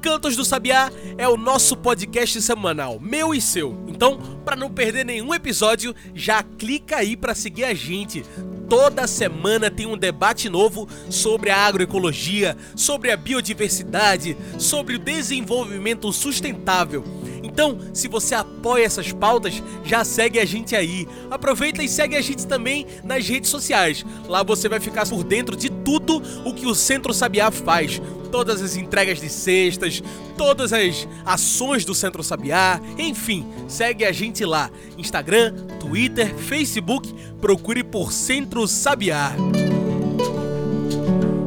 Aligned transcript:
Cantos 0.00 0.34
do 0.34 0.46
Sabiá 0.46 0.90
é 1.18 1.28
o 1.28 1.36
nosso 1.36 1.76
podcast 1.76 2.40
semanal, 2.40 2.98
meu 2.98 3.34
e 3.34 3.40
seu. 3.40 3.84
Então, 3.86 4.18
para 4.44 4.56
não 4.56 4.70
perder 4.70 5.04
nenhum 5.04 5.34
episódio, 5.34 5.94
já 6.14 6.42
clica 6.42 6.96
aí 6.96 7.16
para 7.16 7.34
seguir 7.34 7.64
a 7.64 7.74
gente. 7.74 8.24
Toda 8.66 9.06
semana 9.06 9.70
tem 9.70 9.84
um 9.84 9.98
debate 9.98 10.48
novo 10.48 10.88
sobre 11.10 11.50
a 11.50 11.58
agroecologia, 11.58 12.56
sobre 12.74 13.10
a 13.10 13.16
biodiversidade, 13.16 14.36
sobre 14.58 14.94
o 14.94 14.98
desenvolvimento 14.98 16.10
sustentável. 16.12 17.04
Então, 17.60 17.76
se 17.92 18.08
você 18.08 18.34
apoia 18.34 18.86
essas 18.86 19.12
pautas, 19.12 19.62
já 19.84 20.02
segue 20.02 20.40
a 20.40 20.46
gente 20.46 20.74
aí. 20.74 21.06
Aproveita 21.30 21.82
e 21.82 21.88
segue 21.90 22.16
a 22.16 22.20
gente 22.22 22.46
também 22.46 22.86
nas 23.04 23.28
redes 23.28 23.50
sociais. 23.50 24.02
Lá 24.26 24.42
você 24.42 24.66
vai 24.66 24.80
ficar 24.80 25.06
por 25.06 25.22
dentro 25.22 25.54
de 25.54 25.68
tudo 25.68 26.22
o 26.42 26.54
que 26.54 26.66
o 26.66 26.74
Centro 26.74 27.12
Sabiá 27.12 27.50
faz 27.50 28.00
todas 28.32 28.62
as 28.62 28.76
entregas 28.76 29.20
de 29.20 29.28
cestas, 29.28 30.02
todas 30.38 30.72
as 30.72 31.06
ações 31.26 31.84
do 31.84 31.94
Centro 31.94 32.22
Sabiá, 32.22 32.80
enfim, 32.96 33.44
segue 33.68 34.06
a 34.06 34.12
gente 34.12 34.42
lá. 34.42 34.70
Instagram, 34.96 35.52
Twitter, 35.78 36.34
Facebook, 36.34 37.14
procure 37.42 37.84
por 37.84 38.10
Centro 38.10 38.66
Sabiá. 38.66 39.34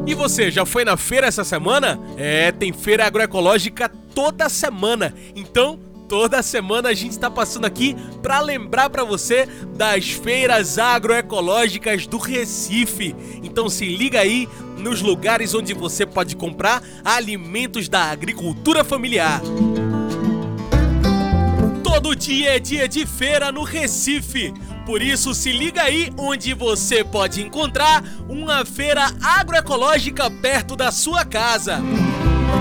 E 0.06 0.14
você, 0.14 0.48
já 0.48 0.64
foi 0.64 0.84
na 0.84 0.96
feira 0.96 1.26
essa 1.26 1.42
semana? 1.42 1.98
É, 2.16 2.52
tem 2.52 2.72
feira 2.72 3.04
agroecológica 3.04 3.90
toda 4.14 4.48
semana. 4.48 5.12
Então, 5.34 5.80
Toda 6.08 6.42
semana 6.42 6.90
a 6.90 6.94
gente 6.94 7.12
está 7.12 7.30
passando 7.30 7.64
aqui 7.64 7.96
para 8.22 8.40
lembrar 8.40 8.90
para 8.90 9.04
você 9.04 9.46
das 9.74 10.10
feiras 10.10 10.78
agroecológicas 10.78 12.06
do 12.06 12.18
Recife. 12.18 13.14
Então 13.42 13.68
se 13.68 13.86
liga 13.86 14.20
aí 14.20 14.48
nos 14.78 15.00
lugares 15.00 15.54
onde 15.54 15.72
você 15.72 16.04
pode 16.04 16.36
comprar 16.36 16.82
alimentos 17.04 17.88
da 17.88 18.04
agricultura 18.04 18.84
familiar. 18.84 19.40
Todo 21.82 22.14
dia 22.14 22.56
é 22.56 22.58
dia 22.58 22.86
de 22.86 23.06
feira 23.06 23.50
no 23.50 23.62
Recife. 23.62 24.52
Por 24.84 25.00
isso, 25.00 25.32
se 25.32 25.50
liga 25.52 25.82
aí 25.82 26.12
onde 26.18 26.52
você 26.52 27.02
pode 27.02 27.40
encontrar 27.40 28.04
uma 28.28 28.64
feira 28.66 29.10
agroecológica 29.22 30.30
perto 30.30 30.76
da 30.76 30.92
sua 30.92 31.24
casa. 31.24 31.80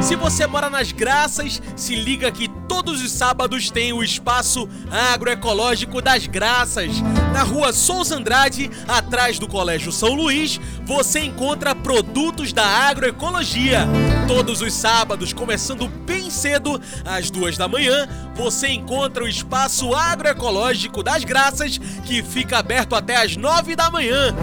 Se 0.01 0.15
você 0.15 0.45
mora 0.45 0.69
nas 0.69 0.91
Graças, 0.91 1.61
se 1.75 1.95
liga 1.95 2.31
que 2.31 2.47
todos 2.67 3.01
os 3.01 3.11
sábados 3.11 3.69
tem 3.69 3.93
o 3.93 4.03
espaço 4.03 4.67
agroecológico 4.91 6.01
das 6.01 6.27
Graças. 6.27 7.01
Na 7.33 7.43
rua 7.43 7.71
Souza 7.71 8.15
Andrade, 8.15 8.69
atrás 8.87 9.39
do 9.39 9.47
Colégio 9.47 9.91
São 9.91 10.13
Luís, 10.13 10.59
você 10.85 11.19
encontra 11.21 11.73
produtos 11.73 12.51
da 12.51 12.65
agroecologia. 12.65 13.87
Todos 14.27 14.61
os 14.61 14.73
sábados, 14.73 15.33
começando 15.33 15.87
bem 15.87 16.29
cedo, 16.29 16.79
às 17.05 17.29
duas 17.31 17.57
da 17.57 17.67
manhã, 17.67 18.07
você 18.35 18.69
encontra 18.69 19.23
o 19.23 19.27
espaço 19.27 19.93
agroecológico 19.93 21.01
das 21.01 21.23
Graças, 21.23 21.77
que 22.05 22.21
fica 22.21 22.57
aberto 22.57 22.95
até 22.95 23.17
às 23.17 23.37
nove 23.37 23.75
da 23.75 23.89
manhã. 23.89 24.35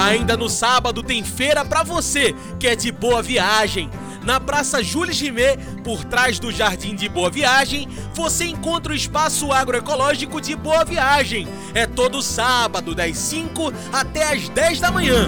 Ainda 0.00 0.36
no 0.36 0.48
sábado 0.48 1.02
tem 1.02 1.22
feira 1.22 1.64
para 1.64 1.82
você, 1.82 2.34
que 2.58 2.66
é 2.66 2.74
de 2.74 2.90
boa 2.90 3.22
viagem. 3.22 3.90
Na 4.24 4.38
Praça 4.38 4.82
Júlio 4.82 5.14
Rimet, 5.14 5.58
por 5.82 6.04
trás 6.04 6.38
do 6.38 6.52
Jardim 6.52 6.94
de 6.94 7.08
Boa 7.08 7.30
Viagem, 7.30 7.88
você 8.14 8.44
encontra 8.44 8.92
o 8.92 8.96
espaço 8.96 9.50
agroecológico 9.52 10.40
de 10.40 10.54
Boa 10.54 10.84
Viagem. 10.84 11.48
É 11.74 11.86
todo 11.86 12.22
sábado, 12.22 12.94
das 12.94 13.16
5 13.16 13.72
até 13.92 14.32
as 14.32 14.48
10 14.48 14.80
da 14.80 14.90
manhã. 14.90 15.26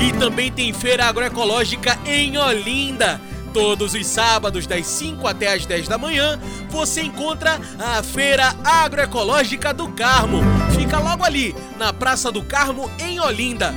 E 0.00 0.12
também 0.18 0.52
tem 0.52 0.72
feira 0.72 1.06
agroecológica 1.06 1.98
em 2.04 2.36
Olinda. 2.36 3.20
Todos 3.56 3.94
os 3.94 4.06
sábados, 4.06 4.66
das 4.66 4.86
5 4.86 5.26
até 5.26 5.54
as 5.54 5.64
10 5.64 5.88
da 5.88 5.96
manhã, 5.96 6.38
você 6.68 7.00
encontra 7.00 7.58
a 7.78 8.02
Feira 8.02 8.54
Agroecológica 8.62 9.72
do 9.72 9.88
Carmo. 9.88 10.42
Fica 10.78 10.98
logo 10.98 11.24
ali, 11.24 11.56
na 11.78 11.90
Praça 11.90 12.30
do 12.30 12.42
Carmo, 12.42 12.90
em 12.98 13.18
Olinda. 13.18 13.72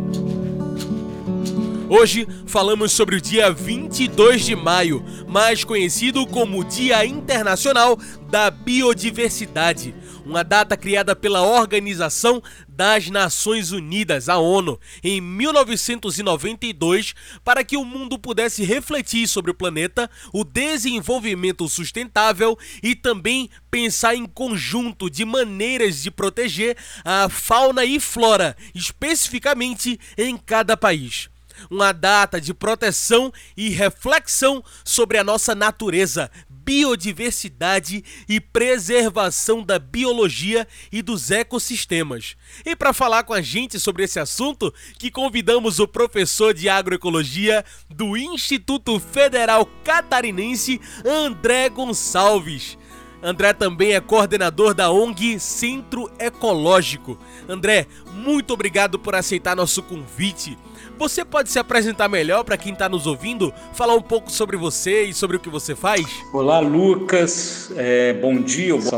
Hoje 1.89 2.25
falamos 2.45 2.93
sobre 2.93 3.17
o 3.17 3.21
dia 3.21 3.51
22 3.51 4.45
de 4.45 4.55
maio, 4.55 5.03
mais 5.27 5.63
conhecido 5.63 6.25
como 6.25 6.63
Dia 6.63 7.03
Internacional 7.03 7.97
da 8.29 8.49
Biodiversidade, 8.49 9.93
uma 10.29 10.43
data 10.43 10.77
criada 10.77 11.15
pela 11.15 11.41
Organização 11.41 12.41
das 12.67 13.09
Nações 13.09 13.71
Unidas, 13.71 14.29
a 14.29 14.37
ONU, 14.37 14.79
em 15.03 15.19
1992, 15.19 17.15
para 17.43 17.63
que 17.63 17.75
o 17.75 17.83
mundo 17.83 18.19
pudesse 18.19 18.63
refletir 18.63 19.27
sobre 19.27 19.49
o 19.49 19.55
planeta, 19.55 20.07
o 20.31 20.43
desenvolvimento 20.43 21.67
sustentável 21.67 22.55
e 22.83 22.93
também 22.95 23.49
pensar 23.71 24.13
em 24.13 24.27
conjunto 24.27 25.09
de 25.09 25.25
maneiras 25.25 26.03
de 26.03 26.11
proteger 26.11 26.77
a 27.03 27.27
fauna 27.27 27.83
e 27.83 27.99
flora, 27.99 28.55
especificamente 28.75 29.99
em 30.15 30.37
cada 30.37 30.77
país. 30.77 31.27
Uma 31.69 31.91
data 31.91 32.39
de 32.39 32.53
proteção 32.53 33.33
e 33.57 33.69
reflexão 33.69 34.63
sobre 34.85 35.17
a 35.17 35.23
nossa 35.23 35.55
natureza, 35.55 36.29
biodiversidade 36.69 38.03
e 38.29 38.39
preservação 38.39 39.63
da 39.63 39.79
biologia 39.79 40.67
e 40.91 41.01
dos 41.01 41.31
ecossistemas. 41.31 42.35
E 42.63 42.75
para 42.75 42.93
falar 42.93 43.23
com 43.23 43.33
a 43.33 43.41
gente 43.41 43.79
sobre 43.79 44.03
esse 44.03 44.19
assunto, 44.19 44.71
que 44.99 45.09
convidamos 45.09 45.79
o 45.79 45.87
professor 45.87 46.53
de 46.53 46.69
agroecologia 46.69 47.65
do 47.89 48.15
Instituto 48.15 48.99
Federal 48.99 49.65
Catarinense, 49.83 50.79
André 51.03 51.69
Gonçalves. 51.69 52.77
André 53.21 53.53
também 53.53 53.93
é 53.93 53.99
coordenador 53.99 54.73
da 54.73 54.89
ONG 54.91 55.39
Centro 55.39 56.09
Ecológico. 56.17 57.17
André, 57.47 57.85
muito 58.13 58.53
obrigado 58.53 58.97
por 58.97 59.13
aceitar 59.13 59.55
nosso 59.55 59.83
convite. 59.83 60.57
Você 60.97 61.23
pode 61.25 61.49
se 61.49 61.59
apresentar 61.59 62.07
melhor 62.07 62.43
para 62.43 62.57
quem 62.57 62.73
está 62.73 62.87
nos 62.87 63.07
ouvindo, 63.07 63.53
falar 63.73 63.95
um 63.95 64.01
pouco 64.01 64.31
sobre 64.31 64.57
você 64.57 65.03
e 65.03 65.13
sobre 65.13 65.37
o 65.37 65.39
que 65.39 65.49
você 65.49 65.75
faz? 65.75 66.05
Olá, 66.33 66.59
Lucas. 66.59 67.71
É, 67.75 68.13
bom 68.13 68.41
dia, 68.41 68.75
os 68.75 68.89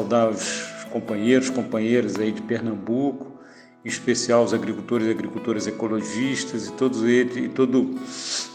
companheiros, 0.92 1.50
companheiras 1.50 2.20
aí 2.20 2.32
de 2.32 2.42
Pernambuco, 2.42 3.31
em 3.84 3.88
especial 3.88 4.44
os 4.44 4.54
agricultores 4.54 5.08
e 5.08 5.10
agricultoras 5.10 5.66
ecologistas 5.66 6.68
e 6.68 6.74
todos 6.74 7.04
eles 7.04 7.36
e, 7.36 7.50
todo, 7.50 7.96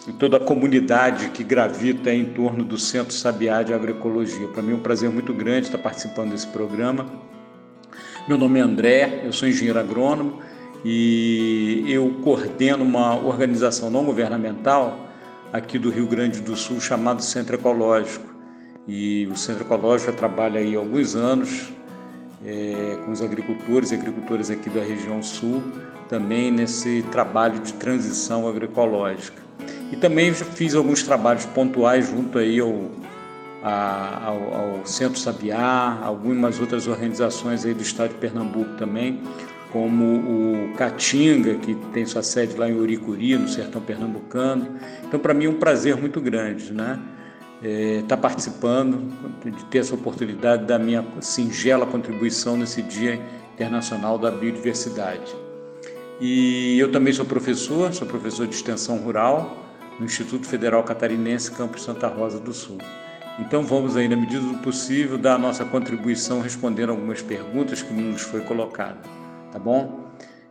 e 0.06 0.12
toda 0.12 0.36
a 0.36 0.40
comunidade 0.40 1.30
que 1.30 1.42
gravita 1.42 2.12
em 2.12 2.26
torno 2.26 2.64
do 2.64 2.78
Centro 2.78 3.12
Sabiá 3.12 3.62
de 3.62 3.74
Agroecologia. 3.74 4.46
Para 4.48 4.62
mim 4.62 4.72
é 4.72 4.74
um 4.76 4.80
prazer 4.80 5.10
muito 5.10 5.34
grande 5.34 5.66
estar 5.66 5.78
participando 5.78 6.30
desse 6.30 6.46
programa. 6.46 7.06
Meu 8.28 8.38
nome 8.38 8.60
é 8.60 8.62
André, 8.62 9.22
eu 9.24 9.32
sou 9.32 9.48
engenheiro 9.48 9.78
agrônomo 9.80 10.40
e 10.84 11.84
eu 11.88 12.08
coordeno 12.22 12.84
uma 12.84 13.16
organização 13.16 13.90
não 13.90 14.04
governamental 14.04 15.08
aqui 15.52 15.78
do 15.78 15.90
Rio 15.90 16.06
Grande 16.06 16.40
do 16.40 16.54
Sul 16.54 16.80
chamado 16.80 17.22
Centro 17.22 17.56
Ecológico. 17.56 18.24
E 18.86 19.26
o 19.26 19.36
Centro 19.36 19.64
Ecológico 19.64 20.12
trabalha 20.12 20.60
aí 20.60 20.76
há 20.76 20.78
alguns 20.78 21.16
anos 21.16 21.72
é, 22.46 22.96
com 23.04 23.10
os 23.10 23.20
agricultores 23.20 23.90
e 23.90 23.96
agricultoras 23.96 24.50
aqui 24.50 24.70
da 24.70 24.80
região 24.80 25.20
sul, 25.22 25.62
também 26.08 26.50
nesse 26.50 27.04
trabalho 27.10 27.58
de 27.58 27.72
transição 27.74 28.46
agroecológica. 28.46 29.42
E 29.90 29.96
também 29.96 30.32
fiz 30.32 30.74
alguns 30.74 31.02
trabalhos 31.02 31.44
pontuais 31.46 32.08
junto 32.08 32.38
aí 32.38 32.60
ao, 32.60 32.90
a, 33.62 34.26
ao, 34.26 34.54
ao 34.54 34.86
Centro 34.86 35.18
Sabiá, 35.18 35.98
algumas 36.02 36.60
outras 36.60 36.86
organizações 36.86 37.64
aí 37.64 37.74
do 37.74 37.82
estado 37.82 38.10
de 38.10 38.16
Pernambuco 38.16 38.74
também, 38.76 39.20
como 39.72 40.04
o 40.04 40.72
Caatinga, 40.76 41.56
que 41.56 41.74
tem 41.92 42.06
sua 42.06 42.22
sede 42.22 42.56
lá 42.56 42.68
em 42.68 42.74
Uricuri, 42.74 43.36
no 43.36 43.48
sertão 43.48 43.82
pernambucano. 43.82 44.76
Então, 45.04 45.18
para 45.18 45.34
mim 45.34 45.46
é 45.46 45.48
um 45.48 45.58
prazer 45.58 45.96
muito 45.96 46.20
grande, 46.20 46.72
né? 46.72 46.98
Estar 47.62 47.68
é, 47.68 48.02
tá 48.06 48.16
participando, 48.16 49.12
de 49.44 49.64
ter 49.66 49.78
essa 49.78 49.94
oportunidade 49.94 50.64
da 50.64 50.78
minha 50.78 51.04
singela 51.20 51.86
contribuição 51.86 52.56
nesse 52.56 52.82
Dia 52.82 53.20
Internacional 53.54 54.18
da 54.18 54.30
Biodiversidade. 54.30 55.34
E 56.20 56.78
eu 56.78 56.90
também 56.90 57.12
sou 57.12 57.24
professor, 57.24 57.92
sou 57.92 58.06
professor 58.06 58.46
de 58.46 58.54
extensão 58.54 58.98
rural 58.98 59.64
no 59.98 60.06
Instituto 60.06 60.46
Federal 60.46 60.82
Catarinense, 60.82 61.50
Campus 61.50 61.82
Santa 61.82 62.06
Rosa 62.06 62.38
do 62.38 62.52
Sul. 62.52 62.78
Então 63.38 63.62
vamos 63.62 63.96
aí, 63.96 64.08
na 64.08 64.16
medida 64.16 64.40
do 64.40 64.58
possível, 64.58 65.18
dar 65.18 65.34
a 65.34 65.38
nossa 65.38 65.64
contribuição 65.64 66.40
respondendo 66.40 66.90
algumas 66.90 67.20
perguntas 67.20 67.82
que 67.82 67.92
nos 67.92 68.22
foi 68.22 68.40
colocada, 68.40 68.98
tá 69.52 69.58
bom? 69.58 70.06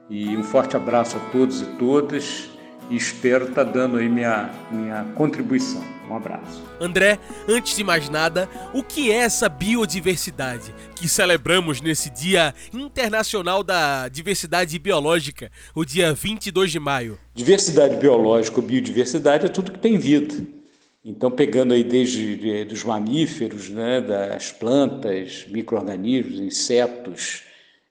E 0.07 0.37
um 0.37 0.43
forte 0.43 0.75
abraço 0.75 1.17
a 1.17 1.19
todos 1.31 1.61
e 1.61 1.65
todas 1.77 2.49
e 2.89 2.95
espero 2.95 3.45
estar 3.45 3.65
tá 3.65 3.71
dando 3.71 3.97
aí 3.97 4.07
minha, 4.07 4.51
minha 4.71 5.03
contribuição. 5.15 5.94
Um 6.09 6.15
abraço. 6.15 6.63
André, 6.79 7.19
antes 7.47 7.75
de 7.75 7.83
mais 7.83 8.09
nada, 8.09 8.49
o 8.73 8.83
que 8.83 9.11
é 9.11 9.15
essa 9.15 9.49
biodiversidade 9.49 10.73
que 10.95 11.07
celebramos 11.07 11.81
nesse 11.81 12.09
Dia 12.09 12.53
Internacional 12.73 13.63
da 13.63 14.07
Diversidade 14.07 14.77
Biológica, 14.77 15.51
o 15.73 15.83
dia 15.83 16.13
22 16.13 16.71
de 16.71 16.79
maio? 16.79 17.17
Diversidade 17.33 17.95
biológica 17.97 18.59
ou 18.59 18.65
biodiversidade 18.65 19.45
é 19.45 19.49
tudo 19.49 19.71
que 19.71 19.79
tem 19.79 19.97
vida. 19.97 20.35
Então, 21.03 21.29
pegando 21.29 21.73
aí 21.73 21.83
desde 21.83 22.35
de, 22.35 22.65
dos 22.65 22.83
mamíferos, 22.83 23.69
né, 23.69 24.01
das 24.01 24.51
plantas, 24.51 25.45
micro-organismos, 25.47 26.39
insetos, 26.39 27.43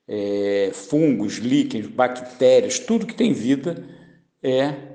é, 0.06 0.70
fungos, 0.72 1.38
líquens, 1.38 1.86
bactérias, 1.86 2.78
tudo 2.78 3.06
que 3.06 3.14
tem 3.14 3.32
vida 3.32 3.84
é 4.42 4.93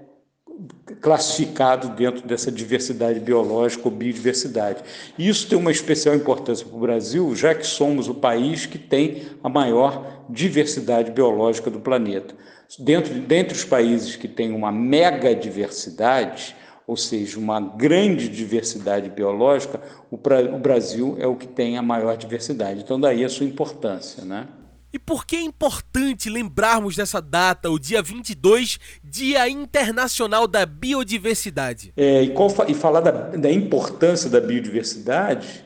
classificado 1.01 1.89
dentro 1.89 2.27
dessa 2.27 2.51
diversidade 2.51 3.19
biológica 3.19 3.87
ou 3.87 3.91
biodiversidade. 3.91 4.83
Isso 5.17 5.47
tem 5.47 5.57
uma 5.57 5.71
especial 5.71 6.15
importância 6.15 6.65
para 6.65 6.75
o 6.75 6.79
Brasil, 6.79 7.35
já 7.35 7.55
que 7.55 7.65
somos 7.65 8.07
o 8.07 8.15
país 8.15 8.65
que 8.65 8.77
tem 8.77 9.23
a 9.43 9.49
maior 9.49 10.25
diversidade 10.29 11.11
biológica 11.11 11.69
do 11.69 11.79
planeta. 11.79 12.35
Dentro, 12.77 13.13
dentre 13.13 13.55
os 13.55 13.63
países 13.63 14.15
que 14.15 14.27
têm 14.27 14.51
uma 14.51 14.71
mega 14.71 15.33
diversidade, 15.33 16.55
ou 16.85 16.97
seja, 16.97 17.39
uma 17.39 17.59
grande 17.59 18.27
diversidade 18.27 19.09
biológica, 19.09 19.79
o, 20.11 20.15
o 20.15 20.59
Brasil 20.59 21.15
é 21.19 21.27
o 21.27 21.35
que 21.35 21.47
tem 21.47 21.77
a 21.77 21.81
maior 21.81 22.17
diversidade. 22.17 22.81
Então, 22.81 22.99
daí 22.99 23.23
a 23.23 23.29
sua 23.29 23.45
importância, 23.45 24.25
né? 24.25 24.47
E 24.91 24.97
por 24.97 25.25
que 25.25 25.35
é 25.35 25.41
importante 25.41 26.29
lembrarmos 26.29 26.95
dessa 26.95 27.21
data, 27.21 27.69
o 27.69 27.77
dia 27.77 28.01
22, 28.01 28.79
Dia 29.03 29.47
Internacional 29.47 30.47
da 30.47 30.65
Biodiversidade? 30.65 31.93
É, 31.95 32.23
e, 32.23 32.31
qual, 32.31 32.49
e, 32.67 32.73
falar 32.73 33.01
da, 33.01 33.11
da, 33.11 33.51
importância 33.51 34.29
da 34.29 34.41
biodiversidade, 34.41 35.63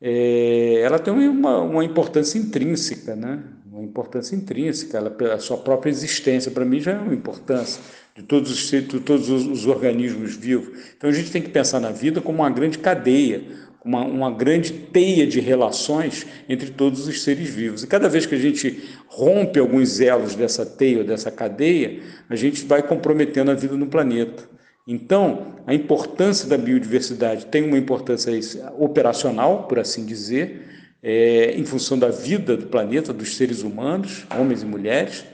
é, 0.00 0.80
ela 0.82 0.98
tem 0.98 1.12
uma, 1.12 1.58
uma, 1.60 1.84
importância 1.84 2.38
intrínseca, 2.38 3.16
né? 3.16 3.42
uma 3.66 3.82
importância 3.82 4.36
intrínseca, 4.36 4.98
ela, 4.98 5.10
pela 5.10 5.38
sua 5.40 5.56
própria 5.56 5.90
existência, 5.90 6.50
para 6.50 6.64
mim 6.64 6.80
já 6.80 6.92
é 6.92 6.98
uma 6.98 7.14
importância 7.14 7.82
de 8.16 8.22
todos 8.22 8.52
os, 8.52 8.70
de 8.70 9.00
todos 9.00 9.28
os 9.28 9.66
organismos 9.66 10.36
vivos. 10.36 10.78
Então 10.96 11.10
a 11.10 11.12
gente 11.12 11.32
tem 11.32 11.42
que 11.42 11.48
pensar 11.48 11.80
na 11.80 11.90
vida 11.90 12.20
como 12.20 12.38
uma 12.38 12.50
grande 12.50 12.78
cadeia, 12.78 13.42
uma, 13.84 14.04
uma 14.04 14.30
grande 14.30 14.72
teia 14.72 15.26
de 15.26 15.40
relações 15.40 16.26
entre 16.48 16.70
todos 16.70 17.06
os 17.06 17.22
seres 17.22 17.48
vivos. 17.50 17.82
E 17.82 17.86
cada 17.86 18.08
vez 18.08 18.24
que 18.24 18.34
a 18.34 18.38
gente 18.38 18.82
rompe 19.06 19.58
alguns 19.58 20.00
elos 20.00 20.34
dessa 20.34 20.64
teia, 20.64 21.04
dessa 21.04 21.30
cadeia, 21.30 22.00
a 22.28 22.34
gente 22.34 22.64
vai 22.64 22.82
comprometendo 22.82 23.50
a 23.50 23.54
vida 23.54 23.76
no 23.76 23.86
planeta. 23.86 24.48
Então, 24.86 25.54
a 25.66 25.74
importância 25.74 26.48
da 26.48 26.58
biodiversidade 26.58 27.46
tem 27.46 27.64
uma 27.64 27.78
importância 27.78 28.32
operacional, 28.78 29.64
por 29.64 29.78
assim 29.78 30.04
dizer, 30.04 30.62
é, 31.02 31.52
em 31.56 31.64
função 31.64 31.98
da 31.98 32.08
vida 32.08 32.56
do 32.56 32.66
planeta, 32.66 33.12
dos 33.12 33.36
seres 33.36 33.62
humanos, 33.62 34.26
homens 34.38 34.62
e 34.62 34.66
mulheres, 34.66 35.24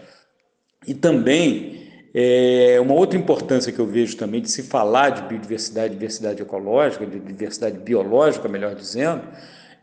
e 0.86 0.94
também 0.94 1.89
é, 2.12 2.78
uma 2.80 2.94
outra 2.94 3.18
importância 3.18 3.72
que 3.72 3.78
eu 3.78 3.86
vejo 3.86 4.16
também 4.16 4.40
de 4.40 4.50
se 4.50 4.62
falar 4.62 5.10
de 5.10 5.22
biodiversidade, 5.22 5.94
diversidade 5.94 6.42
ecológica, 6.42 7.06
de 7.06 7.20
diversidade 7.20 7.78
biológica, 7.78 8.48
melhor 8.48 8.74
dizendo, 8.74 9.22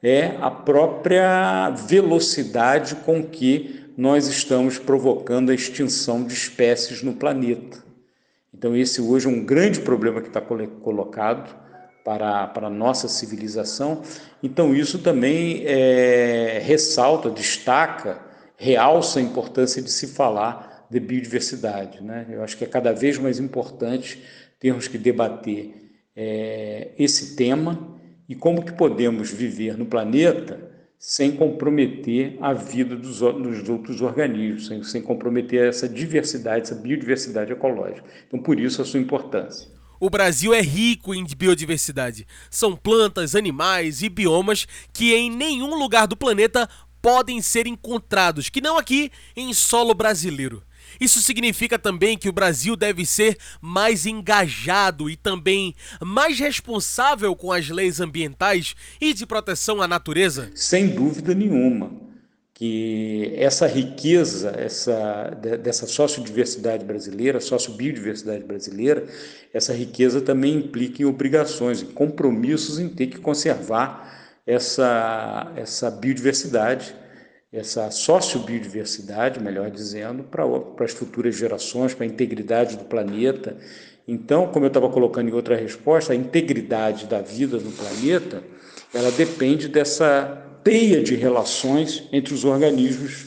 é 0.03 0.35
a 0.41 0.51
própria 0.51 1.69
velocidade 1.69 2.95
com 2.95 3.23
que 3.23 3.91
nós 3.97 4.27
estamos 4.27 4.77
provocando 4.77 5.49
a 5.49 5.55
extinção 5.55 6.23
de 6.23 6.33
espécies 6.33 7.01
no 7.01 7.13
planeta. 7.13 7.79
Então, 8.53 8.75
esse 8.75 9.01
hoje 9.01 9.27
é 9.27 9.29
um 9.29 9.43
grande 9.43 9.79
problema 9.79 10.21
que 10.21 10.27
está 10.27 10.41
colocado 10.41 11.55
para, 12.03 12.47
para 12.47 12.67
a 12.67 12.69
nossa 12.69 13.07
civilização. 13.07 14.01
Então, 14.41 14.75
isso 14.75 14.99
também 14.99 15.63
é, 15.65 16.61
ressalta, 16.63 17.29
destaca, 17.29 18.19
realça 18.55 19.19
a 19.19 19.21
importância 19.21 19.81
de 19.81 19.91
se 19.91 20.07
falar 20.07 20.76
de 20.89 20.99
biodiversidade. 20.99 22.03
Né? 22.03 22.25
Eu 22.29 22.43
acho 22.43 22.57
que 22.57 22.63
é 22.63 22.67
cada 22.67 22.93
vez 22.93 23.17
mais 23.17 23.39
importante 23.39 24.21
termos 24.59 24.87
que 24.87 24.97
debater 24.97 25.91
é, 26.15 26.89
esse 26.97 27.35
tema 27.35 27.95
e 28.27 28.35
como 28.35 28.63
que 28.63 28.73
podemos 28.73 29.31
viver 29.31 29.77
no 29.77 29.85
planeta 29.85 30.71
sem 30.99 31.31
comprometer 31.31 32.37
a 32.41 32.53
vida 32.53 32.95
dos, 32.95 33.19
dos 33.19 33.69
outros 33.69 34.01
organismos, 34.01 34.67
sem, 34.67 34.83
sem 34.83 35.01
comprometer 35.01 35.67
essa 35.67 35.87
diversidade, 35.87 36.63
essa 36.63 36.75
biodiversidade 36.75 37.51
ecológica. 37.51 38.03
Então, 38.27 38.39
por 38.39 38.59
isso 38.59 38.81
a 38.81 38.85
sua 38.85 38.99
importância. 38.99 39.69
O 39.99 40.09
Brasil 40.09 40.53
é 40.53 40.61
rico 40.61 41.13
em 41.13 41.25
biodiversidade. 41.25 42.25
São 42.49 42.75
plantas, 42.75 43.35
animais 43.35 44.01
e 44.01 44.09
biomas 44.09 44.67
que 44.91 45.13
em 45.13 45.29
nenhum 45.29 45.75
lugar 45.75 46.07
do 46.07 46.17
planeta 46.17 46.67
podem 47.01 47.41
ser 47.41 47.67
encontrados, 47.67 48.49
que 48.49 48.61
não 48.61 48.77
aqui 48.77 49.11
em 49.35 49.53
solo 49.53 49.93
brasileiro. 49.93 50.63
Isso 50.99 51.21
significa 51.21 51.77
também 51.77 52.17
que 52.17 52.29
o 52.29 52.33
Brasil 52.33 52.75
deve 52.75 53.05
ser 53.05 53.37
mais 53.61 54.05
engajado 54.05 55.09
e 55.09 55.15
também 55.15 55.75
mais 56.01 56.39
responsável 56.39 57.35
com 57.35 57.51
as 57.51 57.69
leis 57.69 57.99
ambientais 57.99 58.75
e 58.99 59.13
de 59.13 59.25
proteção 59.25 59.81
à 59.81 59.87
natureza? 59.87 60.49
Sem 60.55 60.87
dúvida 60.87 61.33
nenhuma 61.33 62.07
que 62.57 63.33
essa 63.35 63.67
riqueza, 63.67 64.49
essa 64.57 65.29
dessa 65.61 65.85
sociodiversidade 65.85 66.83
brasileira, 66.83 67.39
sociobiodiversidade 67.39 68.43
brasileira, 68.43 69.05
essa 69.53 69.73
riqueza 69.73 70.21
também 70.21 70.55
implica 70.55 71.03
em 71.03 71.05
obrigações, 71.05 71.83
em 71.83 71.85
compromissos 71.85 72.79
em 72.79 72.89
ter 72.89 73.07
que 73.07 73.19
conservar 73.19 74.33
essa 74.43 75.53
essa 75.55 75.91
biodiversidade 75.91 76.95
essa 77.51 77.89
sociobiodiversidade, 77.89 79.39
melhor 79.39 79.71
dizendo, 79.71 80.23
para, 80.23 80.47
para 80.47 80.85
as 80.85 80.91
futuras 80.91 81.35
gerações, 81.35 81.93
para 81.93 82.05
a 82.05 82.07
integridade 82.07 82.75
do 82.75 82.85
planeta. 82.85 83.57
Então, 84.07 84.47
como 84.47 84.65
eu 84.65 84.67
estava 84.67 84.89
colocando 84.89 85.29
em 85.29 85.33
outra 85.33 85.55
resposta, 85.55 86.13
a 86.13 86.15
integridade 86.15 87.05
da 87.05 87.21
vida 87.21 87.57
no 87.57 87.71
planeta, 87.71 88.43
ela 88.93 89.11
depende 89.11 89.67
dessa 89.67 90.43
teia 90.63 91.01
de 91.01 91.15
relações 91.15 92.03
entre 92.11 92.33
os 92.33 92.43
organismos, 92.43 93.26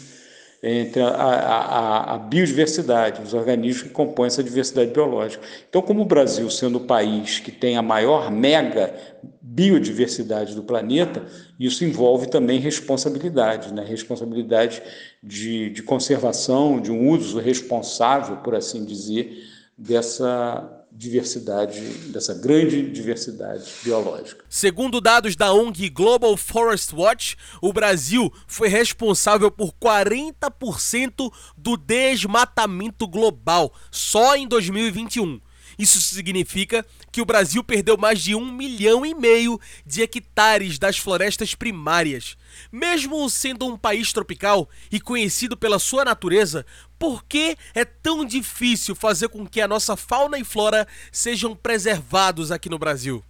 entre 0.63 1.01
a, 1.01 1.09
a, 1.09 2.15
a, 2.15 2.19
biodiversidade, 2.19 3.23
os 3.23 3.33
organismos 3.33 3.85
que 3.85 3.89
compõem 3.89 4.27
essa 4.27 4.45
diversidade 4.45 4.91
biológica. 4.91 5.43
Então, 5.69 5.81
como 5.81 6.03
o 6.03 6.05
Brasil, 6.05 6.51
sendo 6.51 6.77
o 6.77 6.85
país 6.85 7.39
que 7.39 7.51
tem 7.51 7.77
a 7.77 7.83
maior 7.83 8.31
mega 8.31 8.95
biodiversidade 9.41 10.55
do 10.55 10.63
planeta, 10.63 11.25
isso 11.59 11.85
envolve 11.85 12.29
também 12.29 12.61
responsabilidade, 12.61 13.73
né? 13.73 13.85
responsabilidade 13.85 14.83
de, 15.23 15.71
de 15.71 15.83
conservação, 15.83 16.79
de 16.79 16.93
um 16.93 17.09
uso 17.09 17.39
responsável, 17.39 18.37
por 18.39 18.55
assim 18.55 18.85
dizer, 18.85 19.45
dessa 19.77 20.80
diversidade, 20.93 21.81
dessa 22.09 22.35
grande 22.35 22.91
diversidade 22.91 23.65
biológica. 23.83 24.45
Segundo 24.49 25.01
dados 25.01 25.37
da 25.37 25.53
ONG 25.53 25.89
Global 25.89 26.37
Forest 26.37 26.95
Watch, 26.95 27.37
o 27.63 27.73
Brasil 27.73 28.33
foi 28.47 28.69
responsável 28.69 29.51
por 29.51 29.73
40% 29.73 31.33
do 31.57 31.77
desmatamento 31.77 33.07
global 33.07 33.73
só 33.91 34.37
em 34.37 34.49
2021. 34.49 35.41
Isso 35.81 35.99
significa 35.99 36.85
que 37.11 37.23
o 37.23 37.25
Brasil 37.25 37.65
perdeu 37.65 37.97
mais 37.97 38.21
de 38.21 38.35
um 38.35 38.53
milhão 38.53 39.07
e 39.07 39.15
meio 39.15 39.59
de 39.87 40.03
hectares 40.03 40.79
das 40.79 40.99
florestas 40.99 41.55
primárias. 41.55 42.37
Mesmo 42.71 43.31
sendo 43.31 43.65
um 43.65 43.79
país 43.79 44.13
tropical 44.13 44.69
e 44.93 45.01
conhecido 45.01 45.57
pela 45.57 45.79
sua 45.79 46.05
natureza, 46.05 46.67
por 46.99 47.25
que 47.25 47.57
é 47.75 47.83
tão 47.83 48.27
difícil 48.27 48.95
fazer 48.95 49.29
com 49.29 49.47
que 49.47 49.59
a 49.59 49.67
nossa 49.67 49.97
fauna 49.97 50.39
e 50.39 50.45
flora 50.45 50.87
sejam 51.11 51.57
preservados 51.57 52.53
aqui 52.53 52.69
no 52.69 52.79
Brasil? 52.79 53.25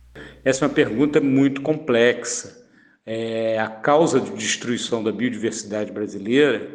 Essa 0.45 0.65
é 0.65 0.69
uma 0.69 0.75
pergunta 0.75 1.21
muito 1.21 1.63
complexa. 1.63 2.67
É, 3.07 3.61
a 3.61 3.69
causa 3.69 4.21
de 4.21 4.33
destruição 4.33 5.05
da 5.05 5.13
biodiversidade 5.13 5.93
brasileira, 5.93 6.69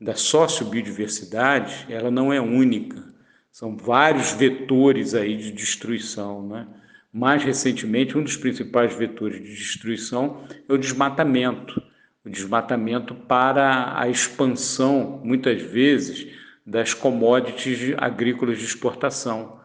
da 0.00 0.16
sociobiodiversidade, 0.16 1.86
ela 1.88 2.10
não 2.10 2.32
é 2.32 2.40
única. 2.40 3.09
São 3.50 3.76
vários 3.76 4.32
vetores 4.32 5.14
aí 5.14 5.36
de 5.36 5.50
destruição, 5.50 6.46
né? 6.46 6.66
Mais 7.12 7.42
recentemente, 7.42 8.16
um 8.16 8.22
dos 8.22 8.36
principais 8.36 8.94
vetores 8.94 9.42
de 9.42 9.54
destruição 9.54 10.44
é 10.68 10.72
o 10.72 10.78
desmatamento. 10.78 11.82
O 12.24 12.30
desmatamento 12.30 13.14
para 13.14 13.98
a 13.98 14.08
expansão, 14.08 15.20
muitas 15.24 15.60
vezes, 15.60 16.28
das 16.64 16.94
commodities 16.94 17.94
agrícolas 17.98 18.58
de 18.58 18.64
exportação. 18.64 19.58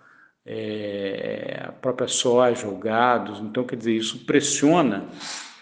É, 0.44 1.66
a 1.68 1.72
própria 1.72 2.08
soja, 2.08 2.68
o 2.68 2.78
gado. 2.78 3.46
Então, 3.46 3.64
quer 3.64 3.76
dizer, 3.76 3.96
isso 3.96 4.26
pressiona 4.26 5.06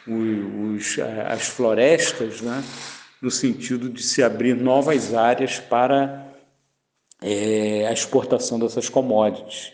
os, 0.08 0.98
as 1.28 1.48
florestas, 1.48 2.42
né? 2.42 2.64
no 3.22 3.32
sentido 3.32 3.90
de 3.90 4.04
se 4.04 4.22
abrir 4.22 4.54
novas 4.54 5.14
áreas 5.14 5.58
para 5.58 6.33
é, 7.24 7.88
a 7.88 7.94
exportação 7.94 8.60
dessas 8.60 8.90
commodities. 8.90 9.72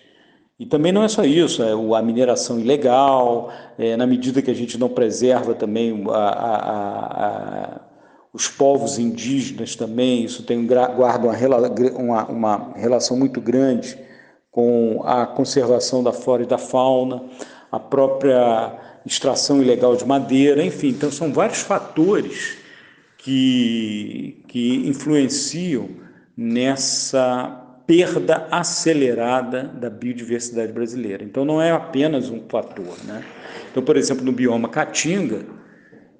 E 0.60 0.66
também 0.66 0.92
não 0.92 1.04
é 1.04 1.08
só 1.08 1.24
isso, 1.24 1.64
é 1.64 1.72
a 1.72 2.02
mineração 2.02 2.60
ilegal, 2.60 3.50
é, 3.78 3.96
na 3.96 4.06
medida 4.06 4.42
que 4.42 4.52
a 4.52 4.54
gente 4.54 4.78
não 4.78 4.90
preserva 4.90 5.56
também 5.56 6.04
a, 6.10 6.18
a, 6.18 7.26
a, 7.26 7.82
os 8.34 8.48
povos 8.48 9.00
indígenas 9.00 9.76
também, 9.76 10.26
isso 10.26 10.44
tem, 10.44 10.68
guarda 10.68 11.28
uma, 11.28 11.98
uma, 11.98 12.26
uma 12.26 12.74
relação 12.76 13.18
muito 13.18 13.40
grande 13.40 13.98
com 14.52 15.02
a 15.06 15.26
conservação 15.26 16.04
da 16.04 16.12
flora 16.12 16.44
e 16.44 16.46
da 16.46 16.58
fauna, 16.58 17.24
a 17.72 17.80
própria 17.80 18.74
extração 19.06 19.62
ilegal 19.62 19.96
de 19.96 20.06
madeira, 20.06 20.62
enfim, 20.62 20.90
então 20.90 21.10
são 21.10 21.32
vários 21.32 21.60
fatores 21.60 22.58
que, 23.18 24.44
que 24.48 24.88
influenciam 24.88 26.09
nessa 26.42 27.66
perda 27.86 28.48
acelerada 28.50 29.64
da 29.64 29.90
biodiversidade 29.90 30.72
brasileira. 30.72 31.22
Então 31.22 31.44
não 31.44 31.62
é 31.62 31.70
apenas 31.70 32.30
um 32.30 32.42
fator, 32.48 32.96
né? 33.04 33.26
Então, 33.70 33.84
por 33.84 33.98
exemplo, 33.98 34.24
no 34.24 34.32
bioma 34.32 34.70
Caatinga, 34.70 35.46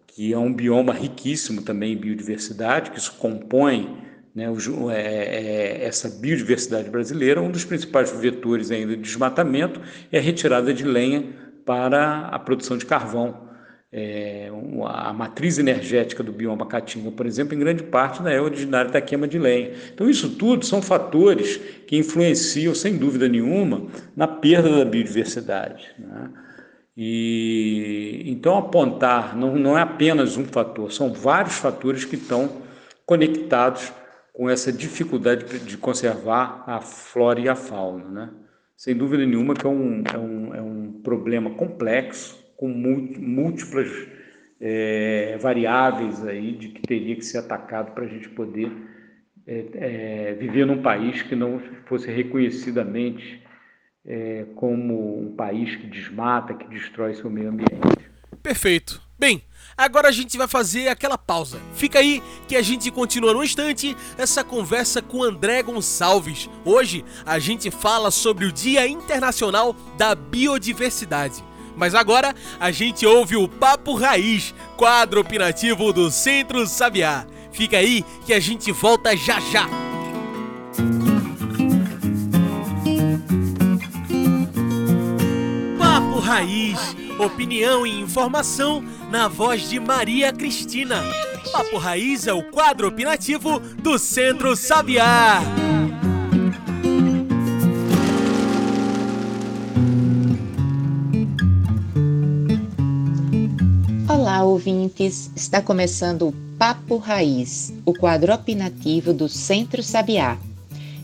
que 0.08 0.34
é 0.34 0.38
um 0.38 0.54
bioma 0.54 0.92
riquíssimo 0.92 1.62
também 1.62 1.94
em 1.94 1.98
biodiversidade, 1.98 2.92
que 2.92 3.00
isso 3.00 3.14
compõe 3.14 3.98
né, 4.36 4.50
o, 4.50 4.92
é, 4.92 5.02
é, 5.02 5.86
essa 5.86 6.10
biodiversidade 6.10 6.90
brasileira, 6.90 7.42
um 7.42 7.50
dos 7.50 7.64
principais 7.64 8.12
vetores 8.12 8.72
ainda 8.72 8.98
de 8.98 9.02
desmatamento 9.02 9.80
é 10.12 10.18
a 10.18 10.22
retirada 10.22 10.74
de 10.74 10.84
lenha 10.84 11.30
para 11.66 12.28
a 12.28 12.38
produção 12.38 12.78
de 12.78 12.86
carvão. 12.86 13.49
É, 13.92 14.52
a 14.86 15.12
matriz 15.12 15.58
energética 15.58 16.22
do 16.22 16.32
bioma 16.32 16.66
caatinga, 16.68 17.10
por 17.10 17.26
exemplo, 17.26 17.56
em 17.56 17.60
grande 17.60 17.82
parte 17.82 18.22
né, 18.22 18.36
é 18.36 18.42
originária 18.42 18.92
da 18.92 19.02
queima 19.02 19.28
de 19.28 19.40
lenha. 19.40 19.72
Então, 19.92 20.08
isso 20.08 20.30
tudo 20.36 20.64
são 20.64 20.80
fatores 20.80 21.58
que 21.88 21.98
influenciam, 21.98 22.76
sem 22.76 22.98
dúvida 22.98 23.28
nenhuma, 23.28 23.88
na 24.16 24.28
perda 24.28 24.78
da 24.78 24.86
biodiversidade. 24.86 25.88
Né? 25.98 26.30
E 27.02 28.24
então 28.26 28.58
apontar 28.58 29.34
não, 29.34 29.56
não 29.56 29.78
é 29.78 29.82
apenas 29.82 30.36
um 30.36 30.44
fator, 30.44 30.92
são 30.92 31.14
vários 31.14 31.56
fatores 31.56 32.04
que 32.04 32.16
estão 32.16 32.62
conectados 33.06 33.94
com 34.34 34.50
essa 34.50 34.72
dificuldade 34.72 35.60
de 35.60 35.78
conservar 35.78 36.64
a 36.68 36.82
flora 36.82 37.40
e 37.40 37.48
a 37.48 37.56
fauna. 37.56 38.06
Né? 38.06 38.30
Sem 38.76 38.96
dúvida 38.96 39.26
nenhuma 39.26 39.54
que 39.54 39.66
é 39.66 39.70
um, 39.70 40.04
é 40.14 40.18
um, 40.18 40.56
é 40.56 40.62
um 40.62 41.02
problema 41.02 41.52
complexo, 41.52 42.39
com 42.60 42.68
múltiplas 42.68 43.90
é, 44.60 45.38
variáveis 45.40 46.28
aí 46.28 46.52
de 46.52 46.68
que 46.68 46.82
teria 46.82 47.16
que 47.16 47.24
ser 47.24 47.38
atacado 47.38 47.94
para 47.94 48.04
a 48.04 48.08
gente 48.08 48.28
poder 48.28 48.70
é, 49.48 49.66
é, 49.76 50.34
viver 50.34 50.66
num 50.66 50.82
país 50.82 51.22
que 51.22 51.38
não 51.38 51.62
fosse 51.86 52.12
reconhecidamente 52.12 53.42
é, 54.06 54.46
como 54.56 55.22
um 55.22 55.34
país 55.38 55.74
que 55.78 55.88
desmata, 55.88 56.54
que 56.54 56.68
destrói 56.68 57.16
seu 57.16 57.30
meio 57.30 57.48
ambiente. 57.48 58.10
Perfeito. 58.44 59.02
Bem, 59.18 59.42
agora 59.78 60.10
a 60.10 60.12
gente 60.12 60.38
vai 60.38 60.48
fazer 60.48 60.90
aquela 60.90 61.18
pausa. 61.18 61.62
Fica 61.76 62.00
aí 62.00 62.22
que 62.46 62.58
a 62.58 62.62
gente 62.62 62.92
continua 62.92 63.34
no 63.34 63.44
instante 63.44 63.96
essa 64.18 64.44
conversa 64.44 65.02
com 65.02 65.24
André 65.24 65.64
Gonçalves. 65.64 66.50
Hoje 66.66 67.06
a 67.26 67.40
gente 67.40 67.72
fala 67.72 68.12
sobre 68.12 68.46
o 68.46 68.52
Dia 68.52 68.86
Internacional 68.86 69.74
da 69.98 70.14
Biodiversidade. 70.14 71.49
Mas 71.80 71.96
agora 71.96 72.36
a 72.60 72.72
gente 72.72 73.06
ouve 73.06 73.38
o 73.38 73.48
Papo 73.48 73.94
Raiz, 73.94 74.54
quadro 74.76 75.22
opinativo 75.22 75.94
do 75.94 76.12
Centro 76.12 76.68
Sabiá. 76.68 77.26
Fica 77.54 77.78
aí 77.78 78.04
que 78.26 78.34
a 78.34 78.40
gente 78.40 78.70
volta 78.74 79.16
já 79.16 79.40
já. 79.40 79.66
Papo 85.78 86.20
Raiz, 86.20 86.78
opinião 87.18 87.88
e 87.88 88.02
informação 88.02 88.84
na 89.10 89.30
voz 89.30 89.70
de 89.70 89.80
Maria 89.80 90.34
Cristina. 90.34 91.02
Papo 91.50 91.78
Raiz 91.78 92.28
é 92.28 92.34
o 92.34 92.44
quadro 92.44 92.90
opinativo 92.90 93.58
do 93.58 93.98
Centro 93.98 94.54
Sabiá. 94.54 95.69
Olá, 104.30 104.44
ouvintes! 104.44 105.32
Está 105.36 105.60
começando 105.60 106.28
o 106.28 106.34
Papo 106.56 106.98
Raiz, 106.98 107.74
o 107.84 107.96
quadro 107.96 108.32
opinativo 108.32 109.12
do 109.12 109.28
Centro 109.28 109.82
Sabiá. 109.82 110.38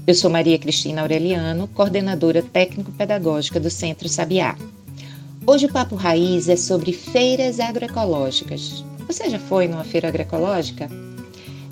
Eu 0.05 0.13
sou 0.13 0.29
Maria 0.29 0.59
Cristina 0.59 1.01
Aureliano, 1.01 1.67
coordenadora 1.69 2.43
técnico-pedagógica 2.43 3.59
do 3.59 3.71
Centro 3.71 4.07
Sabiá. 4.07 4.55
Hoje 5.43 5.65
o 5.65 5.73
Papo 5.73 5.95
Raiz 5.95 6.47
é 6.47 6.55
sobre 6.55 6.93
feiras 6.93 7.59
agroecológicas. 7.59 8.85
Você 9.07 9.27
já 9.27 9.39
foi 9.39 9.67
numa 9.67 9.83
feira 9.83 10.09
agroecológica? 10.09 10.87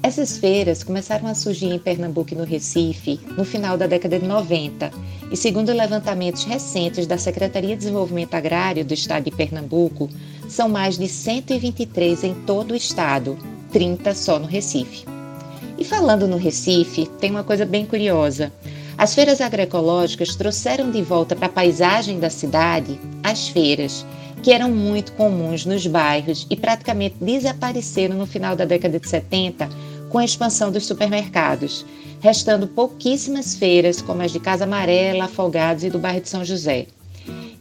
Essas 0.02 0.40
feiras 0.40 0.84
começaram 0.84 1.28
a 1.28 1.36
surgir 1.36 1.68
em 1.68 1.78
Pernambuco 1.78 2.34
e 2.34 2.36
no 2.36 2.46
Recife 2.46 3.20
no 3.38 3.46
final 3.46 3.78
da 3.78 3.86
década 3.86 4.18
de 4.18 4.26
90 4.26 4.92
e, 5.32 5.38
segundo 5.38 5.72
levantamentos 5.72 6.46
recentes 6.46 7.06
da 7.06 7.20
Secretaria 7.20 7.76
de 7.76 7.84
Desenvolvimento 7.84 8.34
Agrário 8.34 8.84
do 8.84 8.94
Estado 8.96 9.26
de 9.26 9.32
Pernambuco, 9.32 10.10
são 10.54 10.70
mais 10.70 11.00
de 11.00 11.08
123 11.08 12.24
em 12.24 12.34
todo 12.46 12.72
o 12.72 12.76
estado, 12.76 13.38
30 13.72 14.14
só 14.14 14.38
no 14.38 14.46
Recife. 14.46 15.04
E 15.80 15.84
falando 15.84 16.28
no 16.28 16.38
Recife, 16.38 17.08
tem 17.20 17.32
uma 17.32 17.44
coisa 17.44 17.66
bem 17.66 17.88
curiosa. 17.88 18.54
As 18.96 19.16
feiras 19.16 19.42
agroecológicas 19.42 20.36
trouxeram 20.36 20.92
de 20.92 21.02
volta 21.02 21.36
para 21.36 21.48
a 21.48 21.52
paisagem 21.52 22.20
da 22.20 22.30
cidade 22.30 23.00
as 23.24 23.48
feiras, 23.48 24.06
que 24.44 24.52
eram 24.52 24.70
muito 24.70 25.14
comuns 25.14 25.66
nos 25.66 25.88
bairros 25.88 26.46
e 26.50 26.56
praticamente 26.56 27.16
desapareceram 27.20 28.16
no 28.16 28.28
final 28.28 28.56
da 28.56 28.64
década 28.64 29.00
de 29.00 29.10
70 29.10 29.68
com 30.10 30.20
a 30.20 30.26
expansão 30.26 30.72
dos 30.72 30.86
supermercados, 30.86 31.84
restando 32.22 32.68
pouquíssimas 32.68 33.56
feiras 33.56 34.04
como 34.04 34.22
as 34.22 34.32
de 34.32 34.40
Casa 34.40 34.66
Amarela, 34.66 35.26
Afogados 35.26 35.84
e 35.84 35.90
do 35.90 35.98
bairro 35.98 36.22
de 36.22 36.30
São 36.30 36.46
José. 36.46 36.86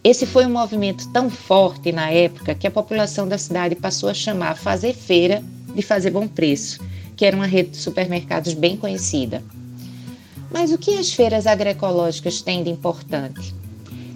Esse 0.05 0.27
foi 0.27 0.45
um 0.45 0.51
movimento 0.51 1.09
tão 1.13 1.31
forte 1.31 1.93
na 1.93 2.11
época 2.11 2.57
que 2.57 2.67
a 2.67 2.71
população 2.73 3.29
da 3.29 3.39
cidade 3.39 3.77
passou 3.77 4.09
a 4.09 4.15
chamar 4.15 4.57
Fazer 4.57 4.95
Feira 4.95 5.45
de 5.73 5.81
Fazer 5.81 6.11
Bom 6.11 6.27
Preço, 6.27 6.81
que 7.17 7.25
era 7.25 7.37
uma 7.37 7.47
rede 7.47 7.71
de 7.71 7.77
supermercados 7.77 8.53
bem 8.53 8.77
conhecida. 8.77 9.45
Mas 10.51 10.73
o 10.73 10.79
que 10.79 10.99
as 10.99 11.13
feiras 11.13 11.47
agroecológicas 11.47 12.43
têm 12.43 12.65
de 12.65 12.71
importante? 12.71 13.55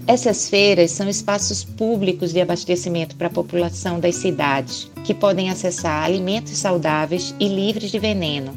Essas 0.08 0.48
feiras 0.48 0.90
são 0.90 1.08
espaços 1.08 1.62
públicos 1.62 2.32
de 2.32 2.40
abastecimento 2.40 3.14
para 3.14 3.28
a 3.28 3.30
população 3.30 4.00
das 4.00 4.16
cidades, 4.16 4.90
que 5.04 5.14
podem 5.14 5.50
acessar 5.50 6.02
alimentos 6.02 6.58
saudáveis 6.58 7.32
e 7.38 7.46
livres 7.46 7.92
de 7.92 7.98
veneno, 8.00 8.52